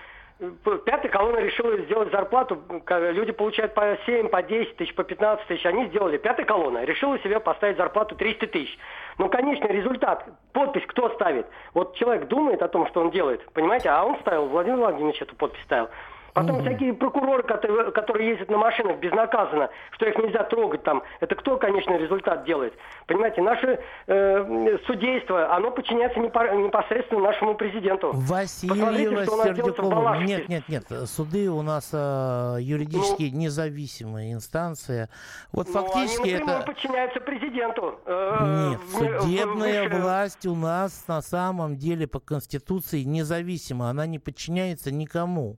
пятая 0.86 1.12
колонна 1.12 1.40
решила 1.40 1.78
сделать 1.82 2.12
зарплату, 2.12 2.62
люди 2.90 3.32
получают 3.32 3.74
по 3.74 3.98
7, 4.06 4.30
по 4.30 4.42
10 4.42 4.76
тысяч, 4.76 4.96
по 4.96 5.04
15 5.04 5.48
тысяч, 5.48 5.66
они 5.66 5.86
сделали, 5.88 6.18
пятая 6.18 6.46
колонна 6.46 6.84
решила 6.84 7.20
себе 7.20 7.40
поставить 7.40 7.78
зарплату 7.78 8.16
300 8.16 8.48
тысяч. 8.48 8.78
Ну, 9.18 9.30
конечно, 9.30 9.68
результат, 9.68 10.26
подпись 10.52 10.86
кто 10.88 11.10
ставит? 11.10 11.46
Вот 11.74 11.96
человек 11.96 12.28
думает 12.28 12.62
о 12.64 12.68
том, 12.68 12.88
что 12.88 13.02
он 13.02 13.12
делает, 13.12 13.46
понимаете, 13.54 13.90
а 13.90 14.04
он 14.04 14.20
ставил, 14.22 14.48
Владимир 14.48 14.78
Владимирович 14.80 15.22
эту 15.22 15.36
подпись 15.36 15.62
ставил. 15.64 15.90
Потом 16.34 16.58
mm 16.58 16.62
всякие 16.62 16.94
прокуроры, 16.94 17.44
которые, 17.44 17.92
которые 17.92 18.30
ездят 18.30 18.50
на 18.50 18.58
машинах 18.58 19.00
безнаказанно, 19.00 19.70
что 19.92 20.06
их 20.06 20.18
нельзя 20.18 20.44
трогать 20.44 20.84
там. 20.84 21.04
Это 21.20 21.36
кто, 21.36 21.58
конечно, 21.58 21.98
результат 21.98 22.46
делает? 22.46 22.74
Понимаете, 23.08 23.42
наше 23.42 23.80
э, 24.08 24.78
судейство, 24.86 25.54
оно 25.54 25.72
подчиняется 25.72 26.20
непосредственно 26.20 27.22
нашему 27.22 27.56
президенту. 27.56 28.12
Василий 28.14 29.26
Сердюкова. 29.26 30.24
Нет, 30.24 30.48
нет, 30.50 30.64
нет. 30.70 30.86
Суды 31.06 31.50
у 31.50 31.62
нас 31.62 31.90
э, 31.94 32.58
юридически 32.62 33.30
ну, 33.32 33.40
независимая 33.40 34.32
инстанция. 34.32 35.10
Вот 35.52 35.68
ну, 35.68 35.74
фактически 35.74 36.30
они 36.30 36.44
это... 36.44 36.64
подчиняются 36.66 37.20
президенту. 37.20 38.00
Э, 38.06 38.70
нет, 38.72 38.80
судебная 38.92 39.90
в, 39.90 39.94
в, 39.94 40.02
власть 40.02 40.46
у 40.46 40.56
нас 40.56 41.06
на 41.08 41.22
самом 41.22 41.76
деле 41.76 42.08
по 42.08 42.20
Конституции 42.20 43.04
независима. 43.04 43.90
Она 43.90 44.06
не 44.06 44.20
подчиняется 44.20 44.92
никому 44.92 45.58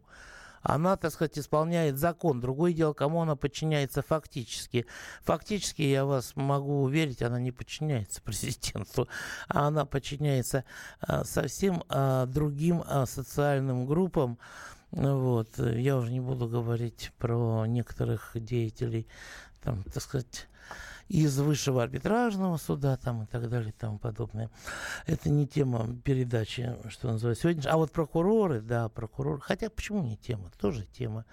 она, 0.64 0.95
так 0.95 1.11
сказать, 1.11 1.38
исполняет 1.38 1.97
закон. 1.97 2.39
Другое 2.39 2.74
дело, 2.74 2.93
кому 2.93 3.22
она 3.22 3.36
подчиняется 3.36 4.01
фактически. 4.01 4.86
Фактически, 5.22 5.82
я 5.82 6.05
вас 6.05 6.36
могу 6.36 6.84
уверить, 6.84 7.22
она 7.22 7.39
не 7.39 7.51
подчиняется 7.51 8.22
президенту, 8.24 9.07
а 9.47 9.68
она 9.68 9.86
подчиняется 9.86 10.64
а, 11.01 11.24
совсем 11.26 11.84
а, 11.89 12.26
другим 12.26 12.84
а, 12.88 13.05
социальным 13.05 13.86
группам. 13.86 14.39
Вот. 14.91 15.57
Я 15.57 15.97
уже 15.97 16.11
не 16.11 16.22
буду 16.22 16.47
говорить 16.47 17.11
про 17.18 17.66
некоторых 17.66 18.32
деятелей, 18.36 19.07
там, 19.61 19.84
так 19.84 20.01
сказать, 20.01 20.47
из 21.14 21.38
высшего 21.38 21.84
арбитражного 21.84 22.57
суда 22.57 22.97
там 22.97 23.22
и 23.22 23.26
так 23.28 23.47
далее 23.47 23.70
и 23.70 23.72
тому 23.72 23.99
подобное. 23.99 24.49
Это 25.05 25.30
не 25.30 25.45
тема 25.45 25.88
передачи, 26.03 26.76
что 26.89 27.11
называется 27.11 27.43
сегодня. 27.43 27.70
А 27.70 27.78
вот 27.78 27.91
прокуроры, 27.91 28.61
да, 28.61 28.89
прокуроры. 28.89 29.39
Хотя 29.39 29.70
почему 29.70 30.01
не 30.01 30.18
тема? 30.18 30.49
Тоже 30.59 30.86
тема. 30.86 31.26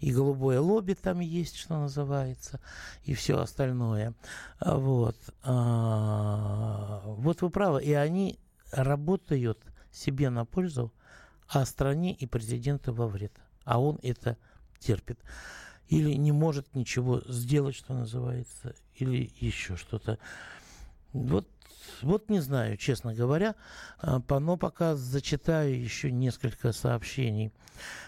И 0.00 0.10
голубое 0.10 0.58
лобби 0.58 0.94
там 0.94 1.20
есть, 1.20 1.56
что 1.56 1.78
называется, 1.78 2.60
и 3.04 3.12
все 3.12 3.38
остальное. 3.38 4.14
А 4.58 4.78
вот. 4.78 5.18
А, 5.42 7.02
вот 7.04 7.42
вы 7.42 7.50
правы. 7.50 7.84
И 7.84 7.92
они 7.92 8.38
работают 8.72 9.60
себе 9.92 10.30
на 10.30 10.46
пользу, 10.46 10.94
а 11.46 11.66
стране 11.66 12.14
и 12.14 12.26
президенту 12.26 12.94
во 12.94 13.06
вред. 13.06 13.34
А 13.64 13.82
он 13.82 13.98
это 14.02 14.38
терпит 14.78 15.18
или 15.88 16.14
не 16.14 16.32
может 16.32 16.74
ничего 16.74 17.22
сделать, 17.28 17.76
что 17.76 17.94
называется, 17.94 18.74
или 18.94 19.30
еще 19.38 19.76
что-то. 19.76 20.18
Вот, 21.12 21.48
вот 22.02 22.28
не 22.28 22.40
знаю, 22.40 22.76
честно 22.76 23.14
говоря, 23.14 23.54
а, 23.98 24.20
но 24.38 24.56
пока 24.56 24.96
зачитаю 24.96 25.80
еще 25.80 26.10
несколько 26.10 26.72
сообщений. 26.72 27.52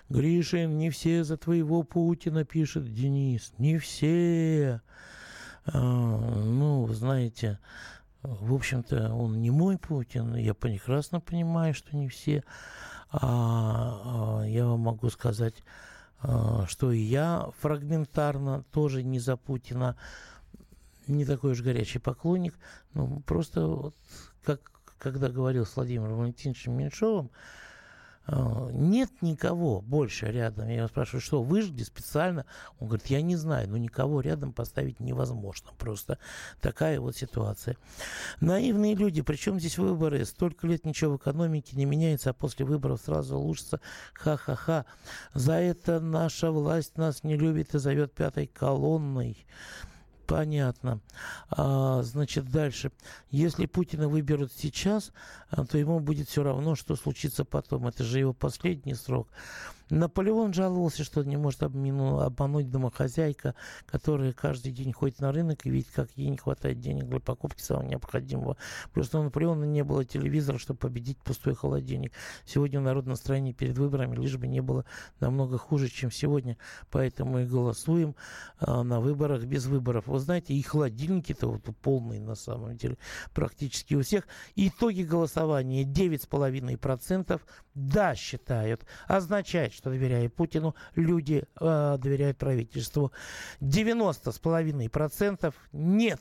Гришин, 0.09 0.77
не 0.77 0.91
все 0.91 1.25
за 1.25 1.37
твоего 1.37 1.83
Путина, 1.83 2.45
пишет 2.45 2.93
Денис. 2.93 3.53
Не 3.59 3.79
все. 3.79 4.83
А, 5.65 5.79
ну, 5.79 6.87
знаете, 6.93 7.59
в 8.23 8.55
общем-то, 8.55 9.15
он 9.15 9.41
не 9.41 9.51
мой 9.51 9.79
Путин. 9.79 10.35
Я 10.35 10.55
прекрасно 10.55 11.21
понимаю, 11.21 11.75
что 11.75 11.97
не 11.97 12.09
все. 12.09 12.43
А, 13.11 14.43
я 14.47 14.67
вам 14.67 14.81
могу 14.81 15.09
сказать 15.11 15.63
а, 15.63 15.88
что 16.21 16.91
и 16.91 16.99
я 16.99 17.49
фрагментарно 17.61 18.65
тоже 18.73 19.03
не 19.03 19.21
за 19.21 19.37
Путина, 19.37 19.97
не 21.07 21.25
такой 21.25 21.53
уж 21.53 21.63
горячий 21.63 21.99
поклонник, 21.99 22.55
ну, 22.95 23.21
просто 23.21 23.67
вот, 23.67 23.95
как 24.45 24.61
когда 24.99 25.29
говорил 25.29 25.65
с 25.65 25.77
Владимиром 25.77 26.19
Валентиновичем 26.19 26.73
Меньшовым, 26.73 27.31
нет 28.29 29.11
никого 29.23 29.81
больше 29.81 30.27
рядом. 30.27 30.69
Я 30.69 30.79
его 30.79 30.89
спрашиваю, 30.89 31.23
что 31.23 31.43
вы 31.43 31.63
ждете 31.63 31.85
специально? 31.85 32.45
Он 32.79 32.89
говорит, 32.89 33.07
я 33.07 33.23
не 33.23 33.37
знаю, 33.37 33.71
но 33.71 33.79
никого 33.79 34.21
рядом 34.21 34.53
поставить 34.53 35.01
невозможно. 35.01 35.71
Просто 35.79 36.19
такая 36.61 37.01
вот 37.01 37.17
ситуация. 37.17 37.77
Наивные 38.41 38.95
люди, 38.95 39.23
причем 39.23 39.59
здесь 39.59 39.79
выборы? 39.79 40.25
Столько 40.27 40.67
лет 40.67 40.85
ничего 40.85 41.13
в 41.13 41.17
экономике 41.17 41.77
не 41.77 41.87
меняется, 41.87 42.31
а 42.31 42.35
после 42.35 42.67
выборов 42.67 43.01
сразу 43.01 43.37
улучшится. 43.37 43.81
Ха-ха-ха. 44.13 44.85
За 45.33 45.55
это 45.55 45.99
наша 45.99 46.51
власть 46.51 46.99
нас 46.99 47.25
не 47.25 47.37
любит 47.37 47.75
и 47.75 47.79
зовет 47.79 48.13
пятой 48.13 48.47
колонной. 48.47 49.47
Понятно. 50.29 51.01
А, 51.49 52.03
значит, 52.03 52.51
дальше. 52.51 52.93
Если 53.31 53.65
Путина 53.65 54.11
выберут 54.11 54.53
сейчас, 54.53 55.13
а, 55.49 55.65
то 55.65 55.79
ему 55.79 56.01
будет 56.01 56.29
все 56.29 56.43
равно, 56.43 56.75
что 56.75 56.97
случится 56.97 57.47
потом. 57.47 57.87
Это 57.87 58.05
же 58.05 58.19
его 58.19 58.35
последний 58.35 58.93
срок. 58.93 59.27
Наполеон 59.91 60.53
жаловался, 60.53 61.05
что 61.05 61.23
не 61.25 61.37
может 61.37 61.63
обману, 61.63 62.21
обмануть 62.21 62.71
домохозяйка, 62.71 63.55
которая 63.87 64.33
каждый 64.33 64.73
день 64.73 64.93
ходит 64.93 65.21
на 65.21 65.33
рынок 65.33 65.65
и 65.65 65.71
видит, 65.71 65.89
как 65.93 66.11
ей 66.17 66.29
не 66.29 66.37
хватает 66.37 66.81
денег 66.81 67.05
для 67.05 67.21
покупки 67.21 67.63
самого 67.63 67.87
необходимого. 67.87 68.57
Просто 68.93 69.19
у 69.19 69.23
Наполеона 69.23 69.65
не 69.65 69.83
было 69.85 70.05
телевизора, 70.05 70.59
чтобы 70.59 70.79
победить 70.79 71.19
пустой 71.19 71.55
холодильник. 71.55 72.13
Сегодня 72.45 72.81
народ 72.81 73.07
настроение 73.07 73.55
перед 73.55 73.79
выборами 73.79 74.17
лишь 74.17 74.37
бы 74.37 74.47
не 74.47 74.61
было 74.61 74.85
намного 75.21 75.59
хуже, 75.59 75.89
чем 75.89 76.11
сегодня. 76.11 76.59
Поэтому 76.91 77.41
и 77.41 77.47
голосуем 77.47 78.15
а, 78.59 78.83
на 78.83 79.01
выборах 79.01 79.45
без 79.45 79.67
выборов. 79.67 80.07
Вы 80.07 80.19
знаете, 80.19 80.55
и 80.55 80.63
холодильники-то 80.63 81.49
вот 81.49 81.65
полные 81.83 82.21
на 82.21 82.35
самом 82.35 82.77
деле 82.77 82.99
практически 83.33 83.95
у 83.95 84.03
всех. 84.03 84.27
Итоги 84.57 85.03
голосования 85.03 85.85
9,5% 85.85 87.41
да 87.75 88.15
считают. 88.15 88.85
Означает, 89.07 89.73
что 89.79 89.91
доверяя 89.91 90.29
Путину, 90.29 90.75
люди 90.97 91.45
э, 91.61 91.97
доверяют 91.99 92.37
правительству. 92.37 93.13
90,5% 93.61 95.55
нет. 95.73 96.21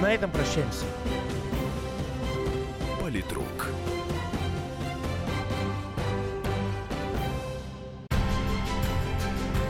На 0.00 0.12
этом 0.12 0.30
прощаемся. 0.30 0.84
Политрук. 3.00 3.68